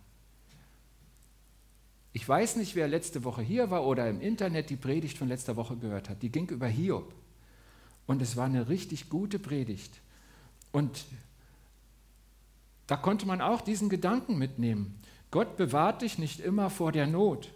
Ich 2.13 2.29
weiß 2.29 2.57
nicht, 2.57 2.75
wer 2.75 2.89
letzte 2.89 3.25
Woche 3.25 3.43
hier 3.43 3.71
war 3.71 3.85
oder 3.85 4.09
im 4.09 4.21
Internet 4.21 4.71
die 4.71 4.77
Predigt 4.77 5.19
von 5.19 5.29
letzter 5.29 5.57
Woche 5.57 5.77
gehört 5.77 6.09
hat. 6.09 6.23
Die 6.23 6.31
ging 6.31 6.49
über 6.49 6.67
Hiob. 6.67 7.15
Und 8.07 8.23
es 8.23 8.37
war 8.37 8.47
eine 8.47 8.69
richtig 8.69 9.11
gute 9.11 9.39
Predigt. 9.39 10.01
Und 10.73 11.05
da 12.87 12.97
konnte 12.97 13.27
man 13.27 13.43
auch 13.43 13.61
diesen 13.61 13.91
Gedanken 13.91 14.39
mitnehmen. 14.39 14.99
Gott 15.31 15.57
bewahrt 15.57 16.03
dich 16.03 16.19
nicht 16.19 16.41
immer 16.41 16.71
vor 16.71 16.91
der 16.91 17.07
Not. 17.07 17.53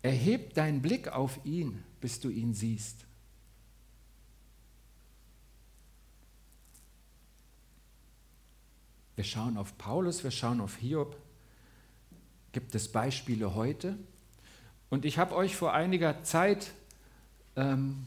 Erheb 0.00 0.54
deinen 0.54 0.80
Blick 0.80 1.08
auf 1.08 1.38
ihn, 1.44 1.84
bis 2.00 2.20
du 2.20 2.30
ihn 2.30 2.54
siehst. 2.54 3.04
Wir 9.14 9.24
schauen 9.24 9.58
auf 9.58 9.76
Paulus, 9.76 10.24
wir 10.24 10.30
schauen 10.30 10.60
auf 10.60 10.76
Hiob. 10.76 11.16
Gibt 12.52 12.74
es 12.74 12.88
Beispiele 12.88 13.54
heute? 13.54 13.96
Und 14.90 15.06
ich 15.06 15.16
habe 15.16 15.34
euch 15.34 15.56
vor 15.56 15.72
einiger 15.72 16.22
Zeit 16.22 16.72
ähm, 17.56 18.06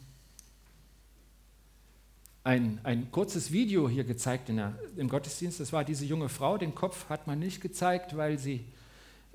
ein, 2.43 2.79
ein 2.83 3.11
kurzes 3.11 3.51
Video 3.51 3.89
hier 3.89 4.03
gezeigt 4.03 4.49
der, 4.49 4.77
im 4.97 5.09
Gottesdienst. 5.09 5.59
Das 5.59 5.73
war 5.73 5.83
diese 5.83 6.05
junge 6.05 6.29
Frau. 6.29 6.59
Den 6.59 6.75
Kopf 6.75 7.09
hat 7.09 7.25
man 7.25 7.39
nicht 7.39 7.59
gezeigt, 7.59 8.15
weil 8.15 8.37
sie 8.37 8.63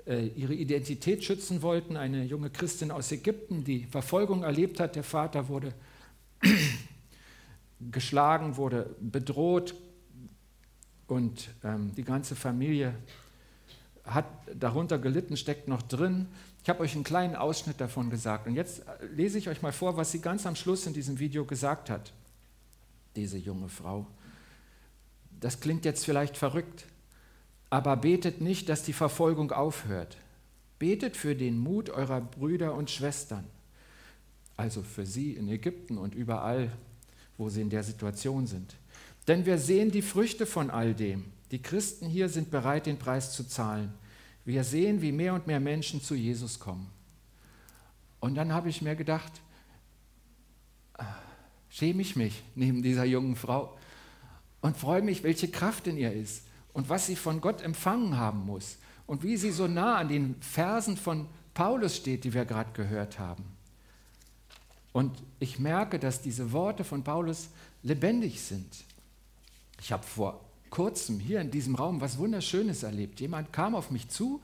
äh, 0.07 0.27
ihre 0.27 0.53
Identität 0.53 1.25
schützen 1.25 1.61
wollten. 1.61 1.97
Eine 1.97 2.23
junge 2.23 2.49
Christin 2.49 2.89
aus 2.89 3.11
Ägypten, 3.11 3.65
die 3.65 3.83
Verfolgung 3.83 4.43
erlebt 4.43 4.79
hat. 4.79 4.95
Der 4.95 5.03
Vater 5.03 5.49
wurde 5.49 5.73
geschlagen, 7.91 8.55
wurde 8.55 8.95
bedroht 9.01 9.75
und 11.07 11.49
ähm, 11.65 11.93
die 11.95 12.05
ganze 12.05 12.37
Familie 12.37 12.95
hat 14.05 14.25
darunter 14.53 14.97
gelitten, 14.97 15.37
steckt 15.37 15.67
noch 15.67 15.81
drin. 15.81 16.27
Ich 16.63 16.69
habe 16.69 16.81
euch 16.81 16.95
einen 16.95 17.03
kleinen 17.03 17.35
Ausschnitt 17.35 17.79
davon 17.79 18.09
gesagt. 18.09 18.47
Und 18.47 18.55
jetzt 18.55 18.79
äh, 18.79 19.05
lese 19.13 19.37
ich 19.37 19.49
euch 19.49 19.61
mal 19.61 19.71
vor, 19.71 19.97
was 19.97 20.11
sie 20.11 20.19
ganz 20.19 20.45
am 20.45 20.55
Schluss 20.55 20.85
in 20.87 20.93
diesem 20.93 21.19
Video 21.19 21.45
gesagt 21.45 21.89
hat, 21.89 22.13
diese 23.15 23.37
junge 23.37 23.69
Frau. 23.69 24.07
Das 25.39 25.59
klingt 25.59 25.85
jetzt 25.85 26.05
vielleicht 26.05 26.37
verrückt, 26.37 26.85
aber 27.69 27.97
betet 27.97 28.41
nicht, 28.41 28.69
dass 28.69 28.83
die 28.83 28.93
Verfolgung 28.93 29.51
aufhört. 29.51 30.17
Betet 30.77 31.17
für 31.17 31.35
den 31.35 31.57
Mut 31.57 31.89
eurer 31.89 32.21
Brüder 32.21 32.75
und 32.75 32.89
Schwestern, 32.89 33.45
also 34.57 34.81
für 34.83 35.05
sie 35.05 35.33
in 35.33 35.47
Ägypten 35.47 35.97
und 35.97 36.15
überall, 36.15 36.71
wo 37.37 37.49
sie 37.49 37.61
in 37.61 37.69
der 37.69 37.83
Situation 37.83 38.45
sind. 38.45 38.75
Denn 39.27 39.45
wir 39.45 39.57
sehen 39.57 39.91
die 39.91 40.01
Früchte 40.01 40.45
von 40.45 40.69
all 40.69 40.93
dem. 40.93 41.25
Die 41.51 41.61
Christen 41.61 42.07
hier 42.07 42.29
sind 42.29 42.49
bereit, 42.49 42.85
den 42.85 42.97
Preis 42.97 43.33
zu 43.33 43.47
zahlen. 43.47 43.93
Wir 44.45 44.63
sehen, 44.63 45.01
wie 45.01 45.11
mehr 45.11 45.33
und 45.33 45.47
mehr 45.47 45.59
Menschen 45.59 46.01
zu 46.01 46.15
Jesus 46.15 46.59
kommen. 46.59 46.89
Und 48.19 48.35
dann 48.35 48.53
habe 48.53 48.69
ich 48.69 48.81
mir 48.81 48.95
gedacht, 48.95 49.31
ah, 50.97 51.05
schäme 51.69 52.01
ich 52.01 52.15
mich 52.15 52.43
neben 52.55 52.81
dieser 52.81 53.03
jungen 53.03 53.35
Frau 53.35 53.77
und 54.61 54.77
freue 54.77 55.01
mich, 55.01 55.23
welche 55.23 55.49
Kraft 55.49 55.87
in 55.87 55.97
ihr 55.97 56.13
ist 56.13 56.43
und 56.73 56.89
was 56.89 57.07
sie 57.07 57.15
von 57.15 57.41
Gott 57.41 57.61
empfangen 57.61 58.17
haben 58.17 58.45
muss 58.45 58.77
und 59.05 59.23
wie 59.23 59.37
sie 59.37 59.51
so 59.51 59.67
nah 59.67 59.97
an 59.97 60.07
den 60.07 60.35
Versen 60.41 60.95
von 60.95 61.27
Paulus 61.53 61.97
steht, 61.97 62.23
die 62.23 62.33
wir 62.33 62.45
gerade 62.45 62.71
gehört 62.71 63.19
haben. 63.19 63.43
Und 64.93 65.21
ich 65.39 65.59
merke, 65.59 65.99
dass 65.99 66.21
diese 66.21 66.51
Worte 66.51 66.83
von 66.83 67.03
Paulus 67.03 67.49
lebendig 67.83 68.41
sind. 68.41 68.67
Ich 69.79 69.91
habe 69.91 70.03
vor 70.03 70.39
kurzem 70.71 71.19
hier 71.19 71.39
in 71.41 71.51
diesem 71.51 71.75
Raum 71.75 72.01
was 72.01 72.17
Wunderschönes 72.17 72.81
erlebt. 72.81 73.19
Jemand 73.19 73.53
kam 73.53 73.75
auf 73.75 73.91
mich 73.91 74.09
zu 74.09 74.41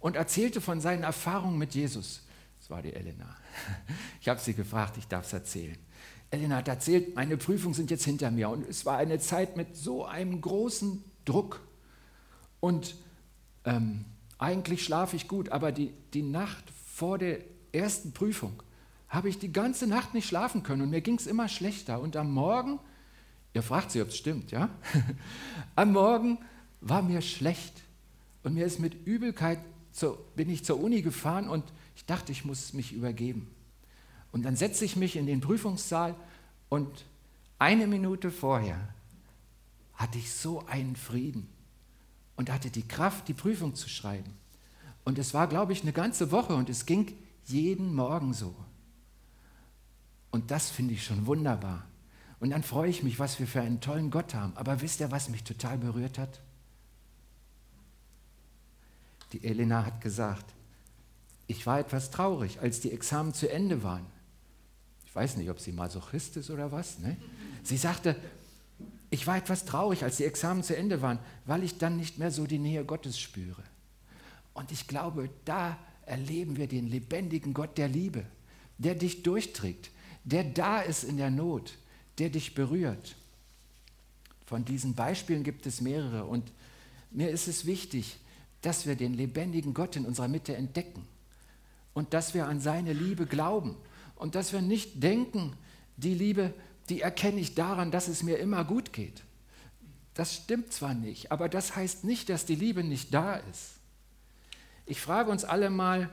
und 0.00 0.16
erzählte 0.16 0.60
von 0.60 0.80
seinen 0.80 1.04
Erfahrungen 1.04 1.58
mit 1.58 1.74
Jesus. 1.74 2.22
Das 2.58 2.70
war 2.70 2.82
die 2.82 2.92
Elena. 2.92 3.36
Ich 4.20 4.28
habe 4.28 4.40
sie 4.40 4.54
gefragt, 4.54 4.96
ich 4.98 5.06
darf 5.06 5.26
es 5.26 5.32
erzählen. 5.32 5.78
Elena 6.30 6.56
hat 6.56 6.66
erzählt, 6.68 7.14
meine 7.14 7.36
Prüfungen 7.36 7.74
sind 7.74 7.92
jetzt 7.92 8.04
hinter 8.04 8.32
mir 8.32 8.48
und 8.48 8.68
es 8.68 8.84
war 8.84 8.96
eine 8.96 9.20
Zeit 9.20 9.56
mit 9.56 9.76
so 9.76 10.04
einem 10.04 10.40
großen 10.40 11.04
Druck. 11.24 11.60
Und 12.58 12.96
ähm, 13.64 14.04
eigentlich 14.38 14.82
schlafe 14.82 15.14
ich 15.14 15.28
gut, 15.28 15.50
aber 15.50 15.70
die, 15.70 15.92
die 16.12 16.22
Nacht 16.22 16.64
vor 16.92 17.18
der 17.18 17.38
ersten 17.72 18.12
Prüfung 18.12 18.62
habe 19.08 19.28
ich 19.28 19.38
die 19.38 19.52
ganze 19.52 19.86
Nacht 19.86 20.14
nicht 20.14 20.26
schlafen 20.26 20.62
können 20.62 20.82
und 20.82 20.90
mir 20.90 21.00
ging 21.00 21.16
es 21.16 21.26
immer 21.26 21.48
schlechter. 21.48 22.00
Und 22.00 22.16
am 22.16 22.32
Morgen 22.32 22.80
Ihr 23.56 23.62
fragt 23.62 23.90
sich, 23.90 24.02
ob 24.02 24.08
es 24.08 24.18
stimmt, 24.18 24.50
ja? 24.50 24.68
Am 25.76 25.92
Morgen 25.92 26.36
war 26.82 27.00
mir 27.00 27.22
schlecht 27.22 27.72
und 28.42 28.52
mir 28.52 28.66
ist 28.66 28.80
mit 28.80 29.06
Übelkeit, 29.06 29.60
zur, 29.92 30.18
bin 30.36 30.50
ich 30.50 30.62
zur 30.62 30.78
Uni 30.78 31.00
gefahren 31.00 31.48
und 31.48 31.64
ich 31.96 32.04
dachte, 32.04 32.32
ich 32.32 32.44
muss 32.44 32.74
mich 32.74 32.92
übergeben. 32.92 33.50
Und 34.30 34.42
dann 34.42 34.56
setze 34.56 34.84
ich 34.84 34.94
mich 34.94 35.16
in 35.16 35.24
den 35.24 35.40
Prüfungssaal 35.40 36.14
und 36.68 37.06
eine 37.58 37.86
Minute 37.86 38.30
vorher 38.30 38.78
hatte 39.94 40.18
ich 40.18 40.34
so 40.34 40.66
einen 40.66 40.94
Frieden 40.94 41.48
und 42.36 42.52
hatte 42.52 42.68
die 42.68 42.86
Kraft, 42.86 43.26
die 43.26 43.32
Prüfung 43.32 43.74
zu 43.74 43.88
schreiben. 43.88 44.34
Und 45.02 45.18
es 45.18 45.32
war, 45.32 45.46
glaube 45.46 45.72
ich, 45.72 45.80
eine 45.80 45.94
ganze 45.94 46.30
Woche 46.30 46.54
und 46.54 46.68
es 46.68 46.84
ging 46.84 47.10
jeden 47.46 47.94
Morgen 47.94 48.34
so. 48.34 48.54
Und 50.30 50.50
das 50.50 50.68
finde 50.68 50.92
ich 50.92 51.06
schon 51.06 51.24
wunderbar. 51.24 51.86
Und 52.46 52.50
dann 52.50 52.62
freue 52.62 52.88
ich 52.88 53.02
mich, 53.02 53.18
was 53.18 53.40
wir 53.40 53.48
für 53.48 53.60
einen 53.60 53.80
tollen 53.80 54.08
Gott 54.08 54.32
haben. 54.32 54.56
Aber 54.56 54.80
wisst 54.80 55.00
ihr, 55.00 55.10
was 55.10 55.28
mich 55.30 55.42
total 55.42 55.78
berührt 55.78 56.16
hat? 56.16 56.38
Die 59.32 59.42
Elena 59.42 59.84
hat 59.84 60.00
gesagt, 60.00 60.44
ich 61.48 61.66
war 61.66 61.80
etwas 61.80 62.12
traurig, 62.12 62.60
als 62.60 62.78
die 62.78 62.92
Examen 62.92 63.34
zu 63.34 63.50
Ende 63.50 63.82
waren. 63.82 64.06
Ich 65.06 65.12
weiß 65.12 65.38
nicht, 65.38 65.50
ob 65.50 65.58
sie 65.58 65.72
Masochist 65.72 66.36
ist 66.36 66.48
oder 66.48 66.70
was. 66.70 67.00
Ne? 67.00 67.16
Sie 67.64 67.76
sagte, 67.76 68.14
ich 69.10 69.26
war 69.26 69.38
etwas 69.38 69.64
traurig, 69.64 70.04
als 70.04 70.18
die 70.18 70.24
Examen 70.24 70.62
zu 70.62 70.76
Ende 70.76 71.02
waren, 71.02 71.18
weil 71.46 71.64
ich 71.64 71.78
dann 71.78 71.96
nicht 71.96 72.18
mehr 72.18 72.30
so 72.30 72.46
die 72.46 72.60
Nähe 72.60 72.84
Gottes 72.84 73.18
spüre. 73.18 73.64
Und 74.54 74.70
ich 74.70 74.86
glaube, 74.86 75.30
da 75.44 75.76
erleben 76.02 76.56
wir 76.56 76.68
den 76.68 76.86
lebendigen 76.86 77.54
Gott 77.54 77.76
der 77.76 77.88
Liebe, 77.88 78.24
der 78.78 78.94
dich 78.94 79.24
durchträgt, 79.24 79.90
der 80.22 80.44
da 80.44 80.80
ist 80.80 81.02
in 81.02 81.16
der 81.16 81.32
Not, 81.32 81.76
der 82.18 82.30
dich 82.30 82.54
berührt. 82.54 83.16
Von 84.46 84.64
diesen 84.64 84.94
Beispielen 84.94 85.42
gibt 85.42 85.66
es 85.66 85.80
mehrere 85.80 86.24
und 86.24 86.50
mir 87.10 87.30
ist 87.30 87.48
es 87.48 87.66
wichtig, 87.66 88.18
dass 88.62 88.86
wir 88.86 88.96
den 88.96 89.14
lebendigen 89.14 89.74
Gott 89.74 89.96
in 89.96 90.06
unserer 90.06 90.28
Mitte 90.28 90.56
entdecken 90.56 91.06
und 91.94 92.14
dass 92.14 92.34
wir 92.34 92.46
an 92.46 92.60
seine 92.60 92.92
Liebe 92.92 93.26
glauben 93.26 93.76
und 94.16 94.34
dass 94.34 94.52
wir 94.52 94.60
nicht 94.60 95.02
denken, 95.02 95.52
die 95.96 96.14
Liebe, 96.14 96.52
die 96.88 97.00
erkenne 97.00 97.40
ich 97.40 97.54
daran, 97.54 97.90
dass 97.90 98.08
es 98.08 98.22
mir 98.22 98.38
immer 98.38 98.64
gut 98.64 98.92
geht. 98.92 99.22
Das 100.14 100.34
stimmt 100.34 100.72
zwar 100.72 100.94
nicht, 100.94 101.32
aber 101.32 101.48
das 101.48 101.76
heißt 101.76 102.04
nicht, 102.04 102.28
dass 102.28 102.46
die 102.46 102.54
Liebe 102.54 102.82
nicht 102.82 103.12
da 103.12 103.36
ist. 103.36 103.72
Ich 104.86 105.00
frage 105.00 105.30
uns 105.30 105.44
alle 105.44 105.68
mal, 105.68 106.08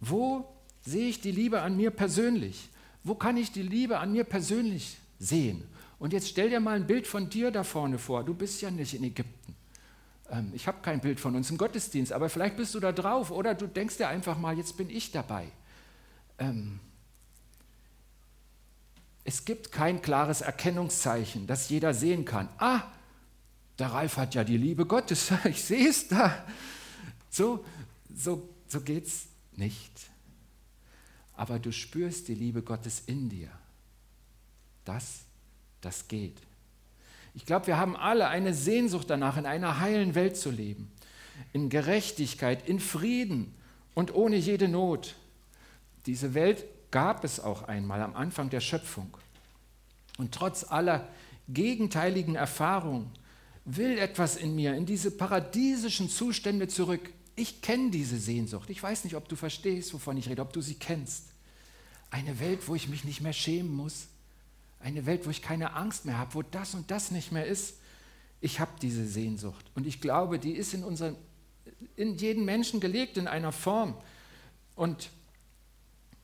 wo 0.00 0.48
sehe 0.82 1.08
ich 1.08 1.20
die 1.20 1.32
Liebe 1.32 1.60
an 1.60 1.76
mir 1.76 1.90
persönlich? 1.90 2.68
Wo 3.02 3.14
kann 3.14 3.36
ich 3.36 3.52
die 3.52 3.62
Liebe 3.62 3.98
an 3.98 4.12
mir 4.12 4.24
persönlich 4.24 4.96
sehen. 5.18 5.64
Und 5.98 6.12
jetzt 6.12 6.28
stell 6.28 6.50
dir 6.50 6.60
mal 6.60 6.76
ein 6.76 6.86
Bild 6.86 7.06
von 7.06 7.28
dir 7.28 7.50
da 7.50 7.64
vorne 7.64 7.98
vor. 7.98 8.24
Du 8.24 8.34
bist 8.34 8.60
ja 8.62 8.70
nicht 8.70 8.94
in 8.94 9.04
Ägypten. 9.04 9.56
Ähm, 10.30 10.52
ich 10.54 10.66
habe 10.66 10.78
kein 10.82 11.00
Bild 11.00 11.18
von 11.18 11.34
uns 11.34 11.50
im 11.50 11.58
Gottesdienst, 11.58 12.12
aber 12.12 12.28
vielleicht 12.28 12.56
bist 12.56 12.74
du 12.74 12.80
da 12.80 12.92
drauf 12.92 13.30
oder 13.30 13.54
du 13.54 13.66
denkst 13.66 13.96
dir 13.96 14.08
einfach 14.08 14.38
mal, 14.38 14.56
jetzt 14.56 14.76
bin 14.76 14.90
ich 14.90 15.10
dabei. 15.10 15.50
Ähm, 16.38 16.80
es 19.24 19.44
gibt 19.44 19.72
kein 19.72 20.00
klares 20.00 20.40
Erkennungszeichen, 20.40 21.46
das 21.46 21.68
jeder 21.68 21.92
sehen 21.92 22.24
kann. 22.24 22.48
Ah, 22.58 22.82
der 23.78 23.88
Ralf 23.88 24.16
hat 24.16 24.34
ja 24.34 24.44
die 24.44 24.56
Liebe 24.56 24.86
Gottes, 24.86 25.32
ich 25.44 25.62
sehe 25.62 25.88
es 25.88 26.08
da. 26.08 26.46
So, 27.28 27.64
so, 28.14 28.48
so 28.68 28.80
geht 28.80 29.06
es 29.06 29.26
nicht. 29.52 29.92
Aber 31.34 31.58
du 31.58 31.72
spürst 31.72 32.28
die 32.28 32.34
Liebe 32.34 32.62
Gottes 32.62 33.02
in 33.06 33.28
dir 33.28 33.50
das, 34.88 35.20
das 35.80 36.08
geht. 36.08 36.36
Ich 37.34 37.46
glaube, 37.46 37.68
wir 37.68 37.76
haben 37.76 37.96
alle 37.96 38.28
eine 38.28 38.54
Sehnsucht 38.54 39.10
danach, 39.10 39.36
in 39.36 39.46
einer 39.46 39.80
heilen 39.80 40.14
Welt 40.14 40.36
zu 40.36 40.50
leben, 40.50 40.90
in 41.52 41.68
Gerechtigkeit, 41.68 42.68
in 42.68 42.80
Frieden 42.80 43.54
und 43.94 44.14
ohne 44.14 44.36
jede 44.36 44.66
Not. 44.66 45.14
Diese 46.06 46.34
Welt 46.34 46.64
gab 46.90 47.22
es 47.22 47.38
auch 47.38 47.62
einmal 47.64 48.02
am 48.02 48.16
Anfang 48.16 48.50
der 48.50 48.60
Schöpfung. 48.60 49.16
Und 50.16 50.34
trotz 50.34 50.64
aller 50.64 51.06
gegenteiligen 51.48 52.34
Erfahrungen 52.34 53.10
will 53.64 53.98
etwas 53.98 54.36
in 54.36 54.54
mir 54.54 54.74
in 54.74 54.86
diese 54.86 55.10
paradiesischen 55.10 56.08
Zustände 56.08 56.66
zurück. 56.66 57.12
Ich 57.36 57.60
kenne 57.62 57.90
diese 57.90 58.18
Sehnsucht. 58.18 58.70
Ich 58.70 58.82
weiß 58.82 59.04
nicht, 59.04 59.14
ob 59.14 59.28
du 59.28 59.36
verstehst, 59.36 59.92
wovon 59.94 60.16
ich 60.16 60.28
rede, 60.28 60.42
ob 60.42 60.52
du 60.52 60.60
sie 60.60 60.74
kennst. 60.74 61.26
Eine 62.10 62.40
Welt, 62.40 62.66
wo 62.66 62.74
ich 62.74 62.88
mich 62.88 63.04
nicht 63.04 63.20
mehr 63.20 63.34
schämen 63.34 63.72
muss, 63.72 64.08
Eine 64.80 65.06
Welt, 65.06 65.26
wo 65.26 65.30
ich 65.30 65.42
keine 65.42 65.74
Angst 65.74 66.04
mehr 66.04 66.18
habe, 66.18 66.34
wo 66.34 66.42
das 66.42 66.74
und 66.74 66.90
das 66.90 67.10
nicht 67.10 67.32
mehr 67.32 67.46
ist. 67.46 67.78
Ich 68.40 68.60
habe 68.60 68.70
diese 68.80 69.06
Sehnsucht. 69.06 69.70
Und 69.74 69.86
ich 69.86 70.00
glaube, 70.00 70.38
die 70.38 70.52
ist 70.52 70.74
in, 70.74 70.84
unseren, 70.84 71.16
in 71.96 72.16
jeden 72.16 72.44
Menschen 72.44 72.80
gelegt 72.80 73.16
in 73.16 73.26
einer 73.26 73.52
Form. 73.52 73.94
Und 74.76 75.10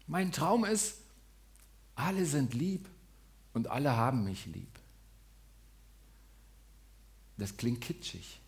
mein 0.06 0.30
Traum 0.30 0.64
ist, 0.64 0.99
alle 1.96 2.26
sind 2.26 2.54
lieb 2.54 2.88
und 3.52 3.68
alle 3.68 3.96
haben 3.96 4.25
mich 4.25 4.46
lieb. 4.46 4.68
Das 7.37 7.56
klingt 7.56 7.80
kitschig, 7.80 8.40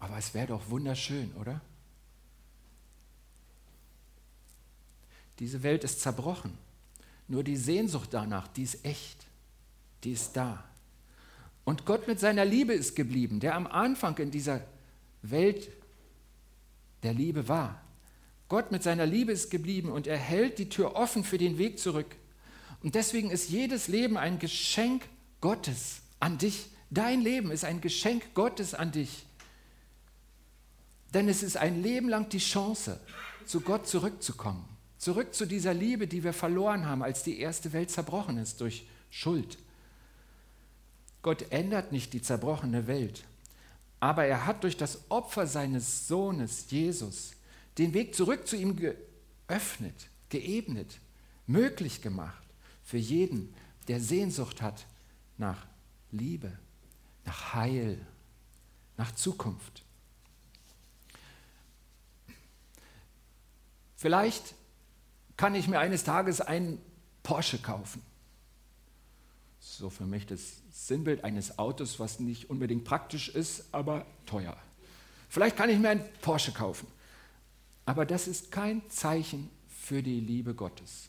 aber 0.00 0.18
es 0.18 0.34
wäre 0.34 0.48
doch 0.48 0.70
wunderschön, 0.70 1.32
oder? 1.34 1.60
Diese 5.38 5.62
Welt 5.62 5.84
ist 5.84 6.00
zerbrochen. 6.00 6.56
Nur 7.32 7.42
die 7.42 7.56
Sehnsucht 7.56 8.10
danach, 8.12 8.46
die 8.46 8.62
ist 8.62 8.84
echt, 8.84 9.24
die 10.04 10.12
ist 10.12 10.36
da. 10.36 10.62
Und 11.64 11.86
Gott 11.86 12.06
mit 12.06 12.20
seiner 12.20 12.44
Liebe 12.44 12.74
ist 12.74 12.94
geblieben, 12.94 13.40
der 13.40 13.54
am 13.54 13.66
Anfang 13.66 14.18
in 14.18 14.30
dieser 14.30 14.60
Welt 15.22 15.70
der 17.02 17.14
Liebe 17.14 17.48
war. 17.48 17.80
Gott 18.50 18.70
mit 18.70 18.82
seiner 18.82 19.06
Liebe 19.06 19.32
ist 19.32 19.50
geblieben 19.50 19.90
und 19.90 20.06
er 20.06 20.18
hält 20.18 20.58
die 20.58 20.68
Tür 20.68 20.94
offen 20.94 21.24
für 21.24 21.38
den 21.38 21.56
Weg 21.56 21.78
zurück. 21.78 22.16
Und 22.82 22.96
deswegen 22.96 23.30
ist 23.30 23.48
jedes 23.48 23.88
Leben 23.88 24.18
ein 24.18 24.38
Geschenk 24.38 25.02
Gottes 25.40 26.02
an 26.20 26.36
dich. 26.36 26.66
Dein 26.90 27.22
Leben 27.22 27.50
ist 27.50 27.64
ein 27.64 27.80
Geschenk 27.80 28.34
Gottes 28.34 28.74
an 28.74 28.92
dich. 28.92 29.24
Denn 31.14 31.30
es 31.30 31.42
ist 31.42 31.56
ein 31.56 31.82
Leben 31.82 32.10
lang 32.10 32.28
die 32.28 32.40
Chance, 32.40 33.00
zu 33.46 33.62
Gott 33.62 33.88
zurückzukommen. 33.88 34.71
Zurück 35.02 35.34
zu 35.34 35.48
dieser 35.48 35.74
Liebe, 35.74 36.06
die 36.06 36.22
wir 36.22 36.32
verloren 36.32 36.86
haben, 36.86 37.02
als 37.02 37.24
die 37.24 37.40
erste 37.40 37.72
Welt 37.72 37.90
zerbrochen 37.90 38.38
ist 38.38 38.60
durch 38.60 38.86
Schuld. 39.10 39.58
Gott 41.22 41.50
ändert 41.50 41.90
nicht 41.90 42.12
die 42.12 42.22
zerbrochene 42.22 42.86
Welt, 42.86 43.24
aber 43.98 44.26
er 44.26 44.46
hat 44.46 44.62
durch 44.62 44.76
das 44.76 45.10
Opfer 45.10 45.48
seines 45.48 46.06
Sohnes 46.06 46.70
Jesus 46.70 47.32
den 47.78 47.94
Weg 47.94 48.14
zurück 48.14 48.46
zu 48.46 48.54
ihm 48.54 48.76
geöffnet, 48.76 50.08
geebnet, 50.28 51.00
möglich 51.48 52.00
gemacht 52.00 52.44
für 52.84 52.98
jeden, 52.98 53.52
der 53.88 53.98
Sehnsucht 53.98 54.62
hat 54.62 54.86
nach 55.36 55.66
Liebe, 56.12 56.56
nach 57.24 57.54
Heil, 57.54 57.98
nach 58.96 59.12
Zukunft. 59.16 59.82
Vielleicht 63.96 64.54
kann 65.42 65.56
ich 65.56 65.66
mir 65.66 65.80
eines 65.80 66.04
Tages 66.04 66.40
einen 66.40 66.80
Porsche 67.24 67.58
kaufen. 67.58 68.00
So 69.58 69.90
für 69.90 70.04
mich 70.04 70.24
das 70.24 70.62
Sinnbild 70.70 71.24
eines 71.24 71.58
Autos, 71.58 71.98
was 71.98 72.20
nicht 72.20 72.48
unbedingt 72.48 72.84
praktisch 72.84 73.28
ist, 73.28 73.64
aber 73.72 74.06
teuer. 74.24 74.56
Vielleicht 75.28 75.56
kann 75.56 75.68
ich 75.68 75.80
mir 75.80 75.88
einen 75.88 76.04
Porsche 76.20 76.52
kaufen. 76.52 76.86
Aber 77.86 78.06
das 78.06 78.28
ist 78.28 78.52
kein 78.52 78.88
Zeichen 78.88 79.50
für 79.68 80.00
die 80.00 80.20
Liebe 80.20 80.54
Gottes. 80.54 81.08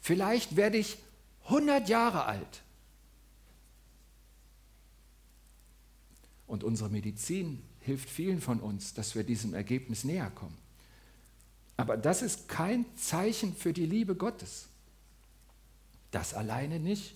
Vielleicht 0.00 0.56
werde 0.56 0.78
ich 0.78 0.98
100 1.44 1.88
Jahre 1.88 2.24
alt. 2.24 2.64
Und 6.48 6.64
unsere 6.64 6.90
Medizin 6.90 7.62
hilft 7.78 8.10
vielen 8.10 8.40
von 8.40 8.58
uns, 8.58 8.92
dass 8.92 9.14
wir 9.14 9.22
diesem 9.22 9.54
Ergebnis 9.54 10.02
näher 10.02 10.30
kommen. 10.30 10.63
Aber 11.76 11.96
das 11.96 12.22
ist 12.22 12.48
kein 12.48 12.84
Zeichen 12.96 13.54
für 13.54 13.72
die 13.72 13.86
Liebe 13.86 14.14
Gottes. 14.14 14.66
Das 16.10 16.34
alleine 16.34 16.78
nicht. 16.78 17.14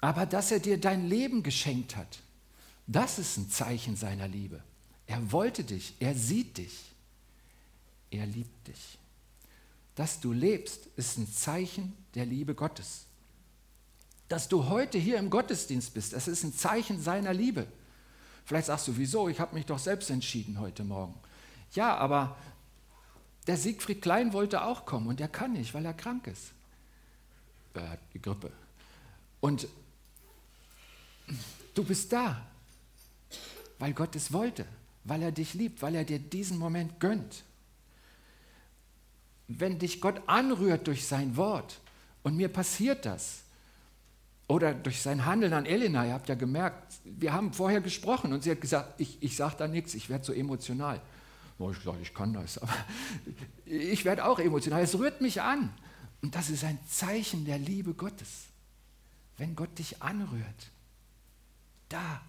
Aber 0.00 0.26
dass 0.26 0.50
er 0.50 0.60
dir 0.60 0.78
dein 0.78 1.08
Leben 1.08 1.42
geschenkt 1.42 1.96
hat, 1.96 2.20
das 2.86 3.18
ist 3.18 3.36
ein 3.36 3.50
Zeichen 3.50 3.96
seiner 3.96 4.28
Liebe. 4.28 4.62
Er 5.06 5.32
wollte 5.32 5.64
dich, 5.64 5.94
er 6.00 6.14
sieht 6.14 6.58
dich, 6.58 6.92
er 8.10 8.26
liebt 8.26 8.68
dich. 8.68 8.98
Dass 9.94 10.20
du 10.20 10.32
lebst, 10.32 10.86
ist 10.96 11.18
ein 11.18 11.30
Zeichen 11.30 11.96
der 12.14 12.26
Liebe 12.26 12.54
Gottes. 12.54 13.06
Dass 14.28 14.48
du 14.48 14.68
heute 14.68 14.98
hier 14.98 15.18
im 15.18 15.30
Gottesdienst 15.30 15.94
bist, 15.94 16.12
das 16.12 16.28
ist 16.28 16.44
ein 16.44 16.54
Zeichen 16.54 17.00
seiner 17.00 17.32
Liebe. 17.32 17.66
Vielleicht 18.44 18.66
sagst 18.66 18.88
du, 18.88 18.96
wieso? 18.96 19.28
Ich 19.28 19.40
habe 19.40 19.54
mich 19.54 19.66
doch 19.66 19.78
selbst 19.78 20.10
entschieden 20.10 20.60
heute 20.60 20.84
Morgen. 20.84 21.14
Ja, 21.72 21.96
aber 21.96 22.36
der 23.48 23.56
Siegfried 23.56 24.02
Klein 24.02 24.32
wollte 24.32 24.62
auch 24.62 24.86
kommen 24.86 25.08
und 25.08 25.20
er 25.20 25.28
kann 25.28 25.54
nicht, 25.54 25.74
weil 25.74 25.84
er 25.84 25.94
krank 25.94 26.26
ist. 26.26 26.52
Er 27.74 27.90
hat 27.90 28.00
die 28.12 28.20
Grippe. 28.20 28.52
Und 29.40 29.66
du 31.74 31.82
bist 31.82 32.12
da, 32.12 32.46
weil 33.78 33.94
Gott 33.94 34.14
es 34.16 34.32
wollte, 34.32 34.66
weil 35.04 35.22
er 35.22 35.32
dich 35.32 35.54
liebt, 35.54 35.80
weil 35.80 35.94
er 35.94 36.04
dir 36.04 36.18
diesen 36.18 36.58
Moment 36.58 37.00
gönnt. 37.00 37.44
Wenn 39.46 39.78
dich 39.78 40.00
Gott 40.00 40.20
anrührt 40.26 40.86
durch 40.86 41.06
sein 41.06 41.36
Wort 41.36 41.80
und 42.22 42.36
mir 42.36 42.48
passiert 42.48 43.06
das, 43.06 43.42
oder 44.48 44.72
durch 44.72 45.02
sein 45.02 45.26
Handeln 45.26 45.52
an 45.52 45.66
Elena, 45.66 46.06
ihr 46.06 46.14
habt 46.14 46.28
ja 46.28 46.34
gemerkt, 46.34 46.94
wir 47.04 47.34
haben 47.34 47.52
vorher 47.52 47.82
gesprochen 47.82 48.32
und 48.32 48.42
sie 48.42 48.50
hat 48.50 48.60
gesagt, 48.62 48.98
ich, 48.98 49.22
ich 49.22 49.36
sage 49.36 49.56
da 49.58 49.68
nichts, 49.68 49.94
ich 49.94 50.08
werde 50.08 50.24
so 50.24 50.32
emotional. 50.32 51.00
Oh, 51.58 51.70
ich 51.70 51.78
sage, 51.78 51.98
ich 52.02 52.14
kann 52.14 52.32
das, 52.32 52.58
aber 52.58 52.74
ich 53.64 54.04
werde 54.04 54.24
auch 54.24 54.38
emotional. 54.38 54.82
Es 54.82 54.98
rührt 54.98 55.20
mich 55.20 55.42
an. 55.42 55.72
Und 56.22 56.34
das 56.34 56.50
ist 56.50 56.64
ein 56.64 56.78
Zeichen 56.88 57.44
der 57.44 57.58
Liebe 57.58 57.94
Gottes. 57.94 58.44
Wenn 59.36 59.54
Gott 59.54 59.78
dich 59.78 60.02
anrührt, 60.02 60.70
da 61.88 62.20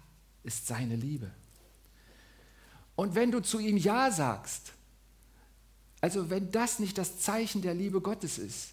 ist 0.42 0.66
seine 0.66 0.96
Liebe. 0.96 1.30
Und 2.96 3.14
wenn 3.14 3.30
du 3.30 3.40
zu 3.40 3.58
ihm 3.58 3.76
Ja 3.76 4.10
sagst, 4.10 4.72
also 6.00 6.30
wenn 6.30 6.50
das 6.50 6.78
nicht 6.78 6.98
das 6.98 7.18
Zeichen 7.18 7.62
der 7.62 7.74
Liebe 7.74 8.00
Gottes 8.00 8.38
ist, 8.38 8.72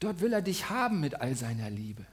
dort 0.00 0.20
will 0.20 0.32
er 0.32 0.42
dich 0.42 0.70
haben 0.70 1.00
mit 1.00 1.14
all 1.14 1.34
seiner 1.34 1.70
Liebe. 1.70 2.04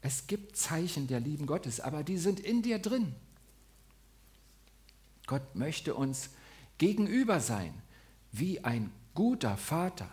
Es 0.00 0.26
gibt 0.26 0.56
Zeichen 0.56 1.06
der 1.06 1.20
Lieben 1.20 1.46
Gottes, 1.46 1.80
aber 1.80 2.04
die 2.04 2.18
sind 2.18 2.40
in 2.40 2.62
dir 2.62 2.78
drin. 2.78 3.14
Gott 5.26 5.54
möchte 5.54 5.94
uns 5.94 6.30
gegenüber 6.78 7.40
sein, 7.40 7.74
wie 8.32 8.64
ein 8.64 8.92
guter 9.14 9.56
Vater, 9.56 10.08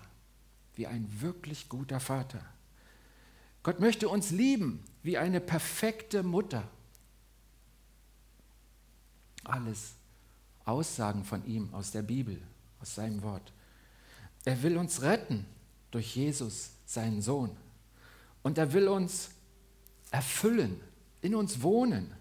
wie 0.75 0.88
ein 0.88 1.08
wirklich 1.21 1.69
guter 1.69 1.99
Vater. 1.99 2.43
Gott 3.63 3.80
möchte 3.80 4.10
uns 4.10 4.32
lieben 4.32 4.84
wie 5.04 5.17
eine 5.17 5.39
perfekte 5.39 6.23
Mutter. 6.23 6.67
Alles 9.43 9.93
Aussagen 10.65 11.23
von 11.23 11.45
ihm 11.45 11.73
aus 11.73 11.91
der 11.91 12.01
Bibel, 12.01 12.41
aus 12.82 12.95
seinem 12.95 13.21
Wort. 13.21 13.54
Er 14.43 14.62
will 14.63 14.78
uns 14.78 15.01
retten 15.01 15.45
durch 15.91 16.15
Jesus, 16.15 16.71
seinen 16.86 17.21
Sohn. 17.21 17.56
Und 18.43 18.58
er 18.58 18.73
will 18.73 18.88
uns 18.88 19.30
erfüllen, 20.12 20.80
in 21.21 21.36
uns 21.36 21.62
wohnen, 21.62 22.12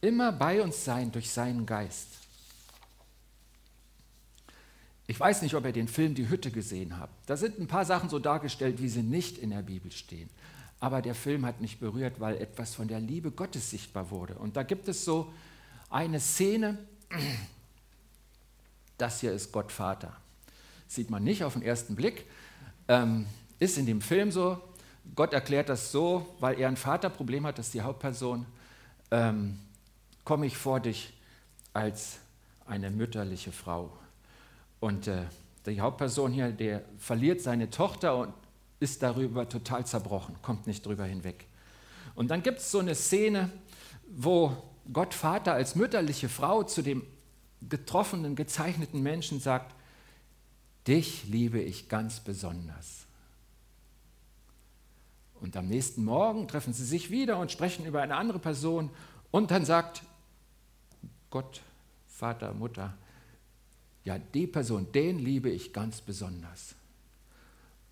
immer 0.00 0.32
bei 0.32 0.62
uns 0.62 0.84
sein 0.84 1.12
durch 1.12 1.30
seinen 1.30 1.66
Geist. 1.66 2.08
Ich 5.10 5.18
weiß 5.18 5.40
nicht, 5.40 5.54
ob 5.54 5.64
ihr 5.64 5.72
den 5.72 5.88
Film 5.88 6.14
Die 6.14 6.28
Hütte 6.28 6.50
gesehen 6.50 6.98
habt. 6.98 7.14
Da 7.30 7.38
sind 7.38 7.58
ein 7.58 7.66
paar 7.66 7.86
Sachen 7.86 8.10
so 8.10 8.18
dargestellt, 8.18 8.82
wie 8.82 8.90
sie 8.90 9.02
nicht 9.02 9.38
in 9.38 9.50
der 9.50 9.62
Bibel 9.62 9.90
stehen. 9.90 10.28
Aber 10.80 11.00
der 11.00 11.14
Film 11.14 11.46
hat 11.46 11.62
mich 11.62 11.80
berührt, 11.80 12.20
weil 12.20 12.36
etwas 12.36 12.74
von 12.74 12.88
der 12.88 13.00
Liebe 13.00 13.30
Gottes 13.30 13.70
sichtbar 13.70 14.10
wurde. 14.10 14.34
Und 14.34 14.56
da 14.56 14.62
gibt 14.62 14.86
es 14.86 15.06
so 15.06 15.32
eine 15.88 16.20
Szene, 16.20 16.76
das 18.98 19.20
hier 19.20 19.32
ist 19.32 19.50
Gott 19.50 19.72
Vater. 19.72 20.14
Sieht 20.86 21.08
man 21.08 21.24
nicht 21.24 21.42
auf 21.42 21.54
den 21.54 21.62
ersten 21.62 21.96
Blick, 21.96 22.26
ähm, 22.86 23.24
ist 23.58 23.78
in 23.78 23.86
dem 23.86 24.02
Film 24.02 24.30
so. 24.30 24.60
Gott 25.16 25.32
erklärt 25.32 25.70
das 25.70 25.90
so, 25.90 26.36
weil 26.38 26.60
er 26.60 26.68
ein 26.68 26.76
Vaterproblem 26.76 27.46
hat, 27.46 27.58
das 27.58 27.68
ist 27.68 27.74
die 27.74 27.80
Hauptperson. 27.80 28.44
Ähm, 29.10 29.58
komme 30.22 30.44
ich 30.44 30.58
vor 30.58 30.80
dich 30.80 31.14
als 31.72 32.18
eine 32.66 32.90
mütterliche 32.90 33.52
Frau. 33.52 33.90
Und 34.80 35.06
äh, 35.06 35.24
die 35.66 35.80
Hauptperson 35.80 36.32
hier, 36.32 36.52
der 36.52 36.84
verliert 36.98 37.40
seine 37.40 37.70
Tochter 37.70 38.16
und 38.16 38.32
ist 38.80 39.02
darüber 39.02 39.48
total 39.48 39.84
zerbrochen, 39.86 40.36
kommt 40.42 40.66
nicht 40.66 40.86
drüber 40.86 41.04
hinweg. 41.04 41.46
Und 42.14 42.30
dann 42.30 42.42
gibt 42.42 42.58
es 42.58 42.70
so 42.70 42.78
eine 42.78 42.94
Szene, 42.94 43.50
wo 44.08 44.56
Gott 44.92 45.14
Vater 45.14 45.52
als 45.52 45.74
mütterliche 45.74 46.28
Frau 46.28 46.62
zu 46.62 46.82
dem 46.82 47.02
getroffenen, 47.68 48.36
gezeichneten 48.36 49.02
Menschen 49.02 49.40
sagt, 49.40 49.74
dich 50.86 51.24
liebe 51.24 51.60
ich 51.60 51.88
ganz 51.88 52.20
besonders. 52.20 53.06
Und 55.40 55.56
am 55.56 55.68
nächsten 55.68 56.04
Morgen 56.04 56.48
treffen 56.48 56.72
sie 56.72 56.84
sich 56.84 57.10
wieder 57.10 57.38
und 57.38 57.52
sprechen 57.52 57.84
über 57.84 58.02
eine 58.02 58.16
andere 58.16 58.38
Person 58.38 58.90
und 59.30 59.50
dann 59.50 59.64
sagt 59.64 60.02
Gott, 61.30 61.60
Vater, 62.06 62.54
Mutter, 62.54 62.94
ja, 64.04 64.18
die 64.18 64.46
Person, 64.46 64.90
den 64.92 65.18
liebe 65.18 65.50
ich 65.50 65.72
ganz 65.72 66.00
besonders. 66.00 66.74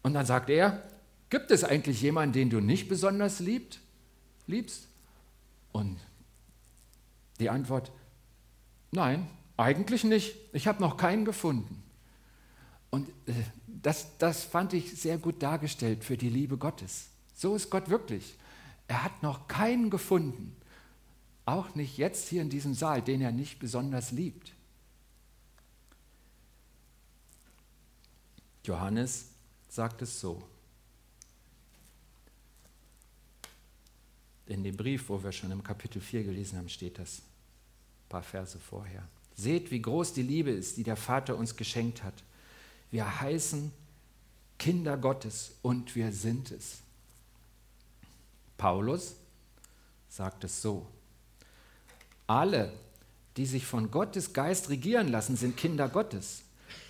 Und 0.02 0.14
dann 0.14 0.26
sagt 0.26 0.50
er, 0.50 0.82
gibt 1.30 1.50
es 1.50 1.64
eigentlich 1.64 2.00
jemanden, 2.00 2.32
den 2.32 2.50
du 2.50 2.60
nicht 2.60 2.88
besonders 2.88 3.40
liebt, 3.40 3.80
liebst? 4.46 4.88
Und 5.72 5.98
die 7.40 7.50
Antwort, 7.50 7.90
nein, 8.92 9.28
eigentlich 9.56 10.04
nicht. 10.04 10.36
Ich 10.52 10.66
habe 10.66 10.80
noch 10.80 10.96
keinen 10.96 11.24
gefunden. 11.24 11.82
Und 12.90 13.08
äh, 13.26 13.32
das, 13.66 14.16
das 14.18 14.44
fand 14.44 14.72
ich 14.72 14.98
sehr 15.00 15.18
gut 15.18 15.42
dargestellt 15.42 16.04
für 16.04 16.16
die 16.16 16.30
Liebe 16.30 16.56
Gottes. 16.56 17.08
So 17.34 17.54
ist 17.54 17.70
Gott 17.70 17.90
wirklich. 17.90 18.36
Er 18.88 19.04
hat 19.04 19.22
noch 19.22 19.48
keinen 19.48 19.90
gefunden, 19.90 20.56
auch 21.44 21.74
nicht 21.74 21.98
jetzt 21.98 22.28
hier 22.28 22.42
in 22.42 22.50
diesem 22.50 22.74
Saal, 22.74 23.02
den 23.02 23.20
er 23.20 23.32
nicht 23.32 23.58
besonders 23.58 24.12
liebt. 24.12 24.52
Johannes 28.66 29.26
sagt 29.68 30.02
es 30.02 30.20
so. 30.20 30.42
In 34.46 34.62
dem 34.62 34.76
Brief, 34.76 35.08
wo 35.08 35.22
wir 35.22 35.32
schon 35.32 35.50
im 35.50 35.62
Kapitel 35.62 36.00
4 36.00 36.24
gelesen 36.24 36.58
haben, 36.58 36.68
steht 36.68 36.98
das 36.98 37.18
ein 37.18 38.08
paar 38.08 38.22
Verse 38.22 38.58
vorher. 38.58 39.02
Seht, 39.34 39.70
wie 39.70 39.82
groß 39.82 40.12
die 40.14 40.22
Liebe 40.22 40.50
ist, 40.50 40.76
die 40.76 40.84
der 40.84 40.96
Vater 40.96 41.36
uns 41.36 41.56
geschenkt 41.56 42.02
hat. 42.02 42.14
Wir 42.90 43.20
heißen 43.20 43.72
Kinder 44.58 44.96
Gottes 44.96 45.52
und 45.62 45.94
wir 45.94 46.12
sind 46.12 46.50
es. 46.50 46.78
Paulus 48.56 49.16
sagt 50.08 50.44
es 50.44 50.62
so. 50.62 50.86
Alle, 52.26 52.72
die 53.36 53.46
sich 53.46 53.66
von 53.66 53.90
Gottes 53.90 54.32
Geist 54.32 54.70
regieren 54.70 55.08
lassen, 55.08 55.36
sind 55.36 55.56
Kinder 55.56 55.88
Gottes. 55.88 56.42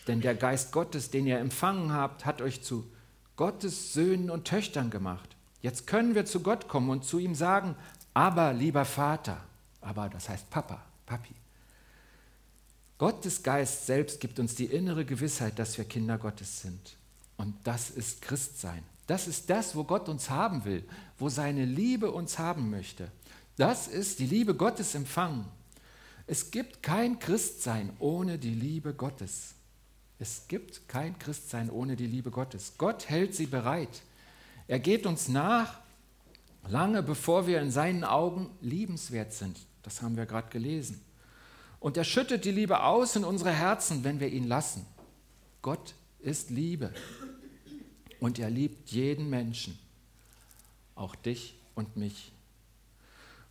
Denn 0.06 0.20
der 0.20 0.34
Geist 0.34 0.72
Gottes, 0.72 1.10
den 1.10 1.26
ihr 1.26 1.38
empfangen 1.38 1.92
habt, 1.92 2.24
hat 2.24 2.42
euch 2.42 2.62
zu 2.62 2.90
Gottes 3.36 3.92
Söhnen 3.92 4.30
und 4.30 4.46
Töchtern 4.46 4.90
gemacht. 4.90 5.36
Jetzt 5.62 5.86
können 5.86 6.14
wir 6.14 6.24
zu 6.24 6.40
Gott 6.40 6.68
kommen 6.68 6.90
und 6.90 7.04
zu 7.04 7.18
ihm 7.18 7.34
sagen, 7.34 7.76
aber 8.14 8.52
lieber 8.52 8.84
Vater, 8.84 9.38
aber 9.80 10.08
das 10.08 10.28
heißt 10.28 10.48
Papa, 10.48 10.82
Papi. 11.04 11.34
Gottes 12.98 13.42
Geist 13.42 13.86
selbst 13.86 14.20
gibt 14.20 14.38
uns 14.38 14.54
die 14.54 14.64
innere 14.64 15.04
Gewissheit, 15.04 15.58
dass 15.58 15.76
wir 15.76 15.84
Kinder 15.84 16.16
Gottes 16.16 16.62
sind. 16.62 16.96
Und 17.36 17.54
das 17.64 17.90
ist 17.90 18.22
Christsein. 18.22 18.82
Das 19.06 19.28
ist 19.28 19.50
das, 19.50 19.76
wo 19.76 19.84
Gott 19.84 20.08
uns 20.08 20.30
haben 20.30 20.64
will, 20.64 20.82
wo 21.18 21.28
seine 21.28 21.64
Liebe 21.64 22.10
uns 22.10 22.38
haben 22.38 22.70
möchte. 22.70 23.10
Das 23.56 23.86
ist 23.88 24.18
die 24.18 24.26
Liebe 24.26 24.54
Gottes 24.54 24.94
empfangen. 24.94 25.44
Es 26.26 26.50
gibt 26.50 26.82
kein 26.82 27.18
Christsein 27.18 27.92
ohne 27.98 28.38
die 28.38 28.54
Liebe 28.54 28.94
Gottes. 28.94 29.55
Es 30.18 30.48
gibt 30.48 30.88
kein 30.88 31.18
Christsein 31.18 31.70
ohne 31.70 31.96
die 31.96 32.06
Liebe 32.06 32.30
Gottes. 32.30 32.74
Gott 32.78 33.08
hält 33.08 33.34
sie 33.34 33.46
bereit. 33.46 34.02
Er 34.66 34.78
geht 34.78 35.06
uns 35.06 35.28
nach, 35.28 35.78
lange 36.68 37.02
bevor 37.02 37.46
wir 37.46 37.60
in 37.60 37.70
seinen 37.70 38.04
Augen 38.04 38.50
liebenswert 38.60 39.32
sind. 39.32 39.58
Das 39.82 40.02
haben 40.02 40.16
wir 40.16 40.26
gerade 40.26 40.48
gelesen. 40.48 41.00
Und 41.80 41.96
er 41.96 42.04
schüttet 42.04 42.44
die 42.44 42.50
Liebe 42.50 42.82
aus 42.82 43.14
in 43.14 43.24
unsere 43.24 43.52
Herzen, 43.52 44.02
wenn 44.04 44.18
wir 44.18 44.28
ihn 44.28 44.48
lassen. 44.48 44.86
Gott 45.62 45.94
ist 46.20 46.50
Liebe. 46.50 46.92
Und 48.18 48.38
er 48.38 48.50
liebt 48.50 48.90
jeden 48.90 49.28
Menschen, 49.28 49.78
auch 50.94 51.14
dich 51.14 51.58
und 51.74 51.96
mich. 51.96 52.32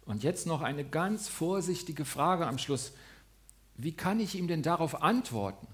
Und 0.06 0.24
jetzt 0.24 0.48
noch 0.48 0.62
eine 0.62 0.84
ganz 0.84 1.28
vorsichtige 1.28 2.04
Frage 2.04 2.48
am 2.48 2.58
Schluss. 2.58 2.94
Wie 3.76 3.92
kann 3.92 4.20
ich 4.20 4.36
ihm 4.36 4.48
denn 4.48 4.64
darauf 4.64 5.02
antworten? 5.02 5.68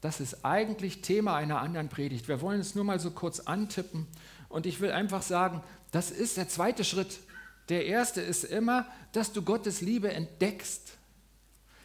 Das 0.00 0.20
ist 0.20 0.44
eigentlich 0.44 1.02
Thema 1.02 1.36
einer 1.36 1.60
anderen 1.60 1.88
Predigt. 1.88 2.28
Wir 2.28 2.40
wollen 2.40 2.60
es 2.60 2.74
nur 2.74 2.84
mal 2.84 3.00
so 3.00 3.10
kurz 3.10 3.40
antippen. 3.40 4.06
Und 4.48 4.66
ich 4.66 4.80
will 4.80 4.92
einfach 4.92 5.22
sagen, 5.22 5.62
das 5.90 6.10
ist 6.10 6.36
der 6.36 6.48
zweite 6.48 6.84
Schritt. 6.84 7.20
Der 7.68 7.86
erste 7.86 8.20
ist 8.20 8.44
immer, 8.44 8.86
dass 9.12 9.32
du 9.32 9.42
Gottes 9.42 9.80
Liebe 9.80 10.12
entdeckst. 10.12 10.96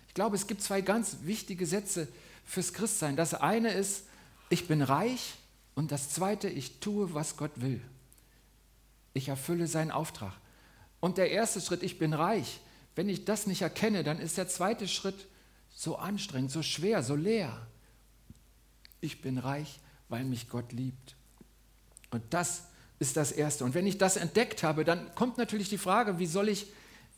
Ich 0.07 0.13
glaube, 0.13 0.35
es 0.35 0.47
gibt 0.47 0.61
zwei 0.61 0.81
ganz 0.81 1.17
wichtige 1.23 1.65
Sätze 1.65 2.07
fürs 2.45 2.73
Christsein. 2.73 3.15
Das 3.15 3.33
eine 3.33 3.73
ist, 3.73 4.03
ich 4.49 4.67
bin 4.67 4.81
reich 4.81 5.33
und 5.75 5.91
das 5.91 6.09
Zweite, 6.09 6.47
ich 6.47 6.79
tue, 6.79 7.13
was 7.13 7.35
Gott 7.35 7.51
will. 7.55 7.81
Ich 9.13 9.27
erfülle 9.27 9.67
seinen 9.67 9.91
Auftrag. 9.91 10.33
Und 10.99 11.17
der 11.17 11.31
erste 11.31 11.59
Schritt, 11.59 11.83
ich 11.83 11.97
bin 11.97 12.13
reich. 12.13 12.59
Wenn 12.95 13.09
ich 13.09 13.25
das 13.25 13.47
nicht 13.47 13.63
erkenne, 13.63 14.03
dann 14.03 14.19
ist 14.19 14.37
der 14.37 14.47
zweite 14.47 14.87
Schritt 14.87 15.27
so 15.75 15.97
anstrengend, 15.97 16.51
so 16.51 16.61
schwer, 16.61 17.01
so 17.01 17.15
leer. 17.15 17.67
Ich 19.03 19.21
bin 19.21 19.37
reich, 19.37 19.81
weil 20.07 20.23
mich 20.23 20.47
Gott 20.47 20.71
liebt. 20.71 21.17
Und 22.11 22.23
das 22.29 22.67
ist 22.99 23.17
das 23.17 23.33
Erste. 23.33 23.65
Und 23.65 23.73
wenn 23.73 23.85
ich 23.85 23.97
das 23.97 24.15
entdeckt 24.15 24.63
habe, 24.63 24.85
dann 24.85 25.13
kommt 25.13 25.37
natürlich 25.37 25.67
die 25.67 25.77
Frage, 25.77 26.19
wie 26.19 26.25
soll 26.25 26.47
ich, 26.47 26.67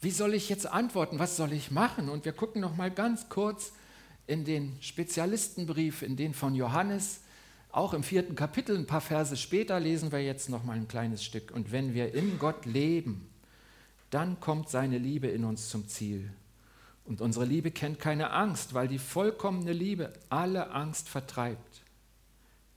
wie 0.01 0.09
soll 0.09 0.33
ich 0.33 0.49
jetzt 0.49 0.65
antworten? 0.65 1.19
Was 1.19 1.37
soll 1.37 1.53
ich 1.53 1.69
machen? 1.69 2.09
Und 2.09 2.25
wir 2.25 2.33
gucken 2.33 2.59
noch 2.59 2.75
mal 2.75 2.89
ganz 2.89 3.29
kurz 3.29 3.71
in 4.25 4.45
den 4.45 4.75
Spezialistenbrief, 4.81 6.01
in 6.01 6.15
den 6.15 6.33
von 6.33 6.55
Johannes. 6.55 7.19
Auch 7.71 7.93
im 7.93 8.01
vierten 8.01 8.33
Kapitel, 8.33 8.75
ein 8.75 8.87
paar 8.87 9.01
Verse 9.01 9.37
später, 9.37 9.79
lesen 9.79 10.11
wir 10.11 10.23
jetzt 10.23 10.49
noch 10.49 10.63
mal 10.63 10.77
ein 10.77 10.87
kleines 10.87 11.23
Stück. 11.23 11.51
Und 11.51 11.71
wenn 11.71 11.93
wir 11.93 12.15
in 12.15 12.39
Gott 12.39 12.65
leben, 12.65 13.29
dann 14.09 14.39
kommt 14.39 14.69
seine 14.69 14.97
Liebe 14.97 15.27
in 15.27 15.43
uns 15.43 15.69
zum 15.69 15.87
Ziel. 15.87 16.31
Und 17.05 17.21
unsere 17.21 17.45
Liebe 17.45 17.71
kennt 17.71 17.99
keine 17.99 18.31
Angst, 18.31 18.73
weil 18.73 18.87
die 18.87 18.97
vollkommene 18.97 19.73
Liebe 19.73 20.11
alle 20.29 20.71
Angst 20.71 21.07
vertreibt. 21.07 21.83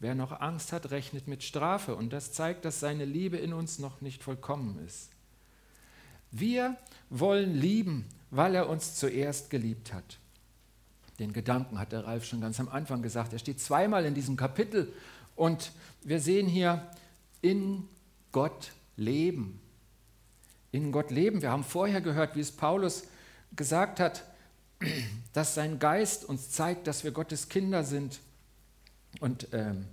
Wer 0.01 0.15
noch 0.15 0.41
Angst 0.41 0.73
hat, 0.73 0.91
rechnet 0.91 1.27
mit 1.27 1.43
Strafe 1.43 1.97
und 1.97 2.13
das 2.13 2.33
zeigt, 2.33 2.65
dass 2.65 2.79
seine 2.79 3.05
Liebe 3.05 3.37
in 3.39 3.53
uns 3.53 3.79
noch 3.79 4.01
nicht 4.01 4.23
vollkommen 4.23 4.79
ist. 4.87 5.11
Wir 6.31 6.77
wollen 7.11 7.55
lieben, 7.55 8.05
weil 8.31 8.55
er 8.55 8.69
uns 8.69 8.95
zuerst 8.95 9.51
geliebt 9.51 9.93
hat. 9.93 10.19
Den 11.19 11.33
Gedanken 11.33 11.79
hat 11.79 11.91
der 11.93 12.05
Ralf 12.05 12.27
schon 12.27 12.41
ganz 12.41 12.61
am 12.61 12.69
Anfang 12.69 13.03
gesagt. 13.03 13.33
Er 13.33 13.39
steht 13.41 13.61
zweimal 13.61 14.05
in 14.05 14.15
diesem 14.15 14.37
Kapitel 14.37 14.93
und 15.35 15.73
wir 16.05 16.21
sehen 16.21 16.47
hier 16.47 16.87
in 17.41 17.89
Gott 18.31 18.73
leben. 18.97 19.61
In 20.71 20.93
Gott 20.93 21.11
leben. 21.11 21.43
Wir 21.43 21.51
haben 21.51 21.65
vorher 21.65 22.01
gehört, 22.01 22.37
wie 22.37 22.41
es 22.41 22.53
Paulus 22.53 23.05
gesagt 23.57 24.01
hat, 24.01 24.25
dass 25.33 25.55
sein 25.55 25.79
Geist 25.79 26.25
uns 26.25 26.51
zeigt, 26.51 26.87
dass 26.87 27.05
wir 27.05 27.11
Gottes 27.11 27.49
Kinder 27.49 27.85
sind. 27.85 28.21
Und 29.21 29.49
ähm, 29.53 29.87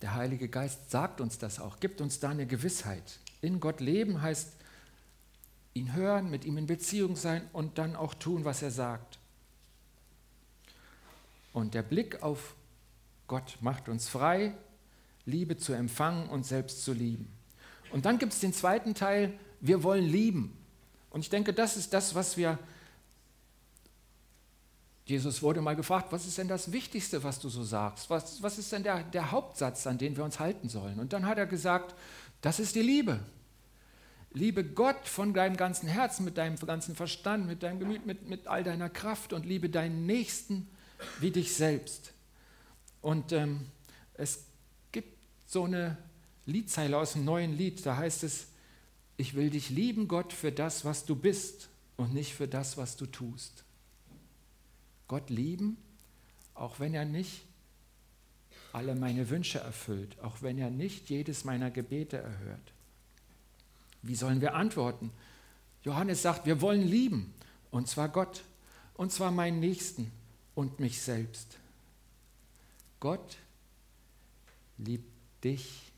der 0.00 0.14
Heilige 0.14 0.48
Geist 0.48 0.90
sagt 0.90 1.20
uns 1.20 1.38
das 1.38 1.60
auch, 1.60 1.80
gibt 1.80 2.00
uns 2.00 2.18
da 2.20 2.30
eine 2.30 2.46
Gewissheit. 2.46 3.18
In 3.40 3.60
Gott 3.60 3.80
leben 3.80 4.22
heißt 4.22 4.52
ihn 5.74 5.94
hören, 5.94 6.30
mit 6.30 6.44
ihm 6.44 6.58
in 6.58 6.66
Beziehung 6.66 7.16
sein 7.16 7.48
und 7.52 7.78
dann 7.78 7.96
auch 7.96 8.14
tun, 8.14 8.44
was 8.44 8.62
er 8.62 8.70
sagt. 8.70 9.18
Und 11.52 11.74
der 11.74 11.82
Blick 11.82 12.22
auf 12.22 12.54
Gott 13.26 13.58
macht 13.60 13.88
uns 13.88 14.08
frei, 14.08 14.54
Liebe 15.24 15.56
zu 15.56 15.72
empfangen 15.72 16.28
und 16.28 16.44
selbst 16.44 16.84
zu 16.84 16.92
lieben. 16.92 17.30
Und 17.92 18.06
dann 18.06 18.18
gibt 18.18 18.32
es 18.32 18.40
den 18.40 18.52
zweiten 18.52 18.94
Teil, 18.94 19.38
wir 19.60 19.82
wollen 19.82 20.04
lieben. 20.04 20.56
Und 21.12 21.20
ich 21.20 21.30
denke, 21.30 21.52
das 21.52 21.76
ist 21.76 21.92
das, 21.92 22.14
was 22.14 22.36
wir... 22.36 22.58
Jesus 25.04 25.42
wurde 25.42 25.60
mal 25.60 25.74
gefragt, 25.76 26.12
was 26.12 26.26
ist 26.26 26.38
denn 26.38 26.48
das 26.48 26.70
Wichtigste, 26.70 27.22
was 27.24 27.40
du 27.40 27.48
so 27.48 27.64
sagst? 27.64 28.08
Was, 28.08 28.40
was 28.42 28.56
ist 28.56 28.70
denn 28.72 28.84
der, 28.84 29.02
der 29.02 29.32
Hauptsatz, 29.32 29.86
an 29.86 29.98
den 29.98 30.16
wir 30.16 30.24
uns 30.24 30.38
halten 30.38 30.68
sollen? 30.68 31.00
Und 31.00 31.12
dann 31.12 31.26
hat 31.26 31.38
er 31.38 31.46
gesagt, 31.46 31.94
das 32.40 32.60
ist 32.60 32.76
die 32.76 32.82
Liebe. 32.82 33.18
Liebe 34.32 34.64
Gott 34.64 35.06
von 35.06 35.34
deinem 35.34 35.56
ganzen 35.56 35.88
Herzen, 35.88 36.24
mit 36.24 36.38
deinem 36.38 36.56
ganzen 36.56 36.94
Verstand, 36.94 37.46
mit 37.46 37.62
deinem 37.62 37.80
Gemüt, 37.80 38.06
mit, 38.06 38.28
mit 38.28 38.46
all 38.46 38.62
deiner 38.62 38.88
Kraft 38.88 39.32
und 39.32 39.44
liebe 39.44 39.68
deinen 39.68 40.06
Nächsten 40.06 40.68
wie 41.20 41.32
dich 41.32 41.54
selbst. 41.54 42.12
Und 43.02 43.32
ähm, 43.32 43.66
es 44.14 44.44
gibt 44.92 45.18
so 45.46 45.64
eine 45.64 45.98
Liedzeile 46.46 46.96
aus 46.96 47.16
einem 47.16 47.24
neuen 47.24 47.56
Lied, 47.56 47.84
da 47.84 47.96
heißt 47.96 48.22
es, 48.22 48.46
ich 49.22 49.34
will 49.34 49.50
dich 49.50 49.70
lieben, 49.70 50.08
Gott, 50.08 50.32
für 50.32 50.50
das, 50.50 50.84
was 50.84 51.04
du 51.04 51.14
bist 51.14 51.68
und 51.96 52.12
nicht 52.12 52.34
für 52.34 52.48
das, 52.48 52.76
was 52.76 52.96
du 52.96 53.06
tust. 53.06 53.62
Gott 55.06 55.30
lieben, 55.30 55.76
auch 56.54 56.80
wenn 56.80 56.92
er 56.92 57.04
nicht 57.04 57.44
alle 58.72 58.96
meine 58.96 59.30
Wünsche 59.30 59.60
erfüllt, 59.60 60.18
auch 60.22 60.42
wenn 60.42 60.58
er 60.58 60.70
nicht 60.70 61.08
jedes 61.08 61.44
meiner 61.44 61.70
Gebete 61.70 62.16
erhört. 62.16 62.72
Wie 64.02 64.16
sollen 64.16 64.40
wir 64.40 64.56
antworten? 64.56 65.12
Johannes 65.84 66.22
sagt, 66.22 66.44
wir 66.44 66.60
wollen 66.60 66.82
lieben, 66.82 67.32
und 67.70 67.86
zwar 67.86 68.08
Gott, 68.08 68.42
und 68.94 69.12
zwar 69.12 69.30
meinen 69.30 69.60
Nächsten, 69.60 70.10
und 70.56 70.80
mich 70.80 71.00
selbst. 71.00 71.58
Gott 72.98 73.36
liebt 74.78 75.12
dich 75.44 75.92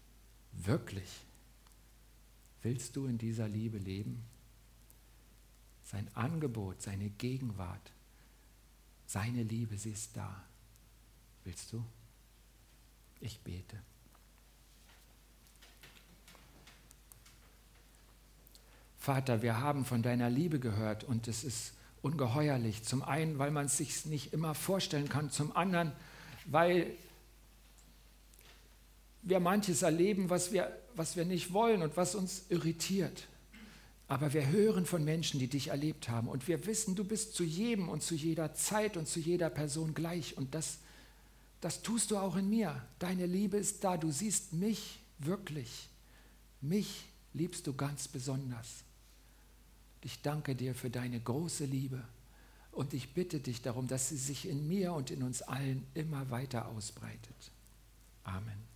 wirklich. 0.52 1.08
Willst 2.64 2.96
du 2.96 3.07
in 3.07 3.18
dieser 3.18 3.46
Liebe 3.46 3.77
leben? 3.77 4.24
Sein 5.85 6.09
Angebot, 6.14 6.81
seine 6.81 7.11
Gegenwart, 7.11 7.92
seine 9.07 9.42
Liebe, 9.42 9.77
sie 9.77 9.90
ist 9.90 10.16
da. 10.16 10.44
Willst 11.44 11.70
du? 11.74 11.85
Ich 13.20 13.38
bete. 13.40 13.79
Vater, 18.96 19.42
wir 19.42 19.59
haben 19.59 19.85
von 19.85 20.03
deiner 20.03 20.31
Liebe 20.31 20.59
gehört 20.59 21.05
und 21.05 21.29
es 21.29 21.44
ist 21.44 21.74
ungeheuerlich. 22.00 22.83
Zum 22.83 23.03
einen, 23.03 23.38
weil 23.38 23.50
man 23.50 23.66
es 23.66 23.77
sich 23.77 24.07
nicht 24.07 24.33
immer 24.33 24.55
vorstellen 24.55 25.11
kann, 25.11 25.31
zum 25.31 25.55
anderen, 25.55 25.92
weil 26.46 26.96
wir 29.24 29.40
manches 29.40 29.82
erleben, 29.82 30.30
was 30.30 30.52
wir, 30.52 30.70
was 30.94 31.16
wir 31.16 31.24
nicht 31.24 31.52
wollen 31.52 31.82
und 31.82 31.96
was 31.96 32.14
uns 32.14 32.44
irritiert. 32.50 33.26
Aber 34.06 34.34
wir 34.34 34.48
hören 34.48 34.84
von 34.84 35.02
Menschen, 35.02 35.40
die 35.40 35.48
dich 35.48 35.68
erlebt 35.68 36.10
haben 36.10 36.28
und 36.28 36.46
wir 36.46 36.66
wissen, 36.66 36.94
du 36.94 37.04
bist 37.04 37.34
zu 37.34 37.42
jedem 37.42 37.88
und 37.88 38.02
zu 38.02 38.14
jeder 38.14 38.54
Zeit 38.54 38.96
und 38.98 39.08
zu 39.08 39.18
jeder 39.18 39.48
Person 39.48 39.94
gleich 39.94 40.37
und 40.37 40.54
das, 40.54 40.78
das 41.62 41.82
tust 41.82 42.10
du 42.10 42.18
auch 42.18 42.37
in 42.37 42.50
mir. 42.50 42.87
Deine 42.98 43.24
Liebe 43.24 43.56
ist 43.56 43.82
da, 43.82 43.96
du 43.96 44.10
siehst 44.10 44.52
mich 44.52 45.00
wirklich. 45.18 45.88
Mich 46.60 47.06
liebst 47.32 47.66
du 47.66 47.74
ganz 47.74 48.08
besonders. 48.08 48.84
Ich 50.02 50.20
danke 50.20 50.54
dir 50.54 50.74
für 50.74 50.90
deine 50.90 51.18
große 51.18 51.64
Liebe 51.64 52.02
und 52.72 52.92
ich 52.92 53.14
bitte 53.14 53.40
dich 53.40 53.62
darum, 53.62 53.88
dass 53.88 54.10
sie 54.10 54.18
sich 54.18 54.46
in 54.46 54.68
mir 54.68 54.92
und 54.92 55.10
in 55.10 55.22
uns 55.22 55.40
allen 55.40 55.87
immer 55.94 56.30
weiter 56.30 56.68
ausbreitet. 56.68 57.52
Amen. 58.22 58.73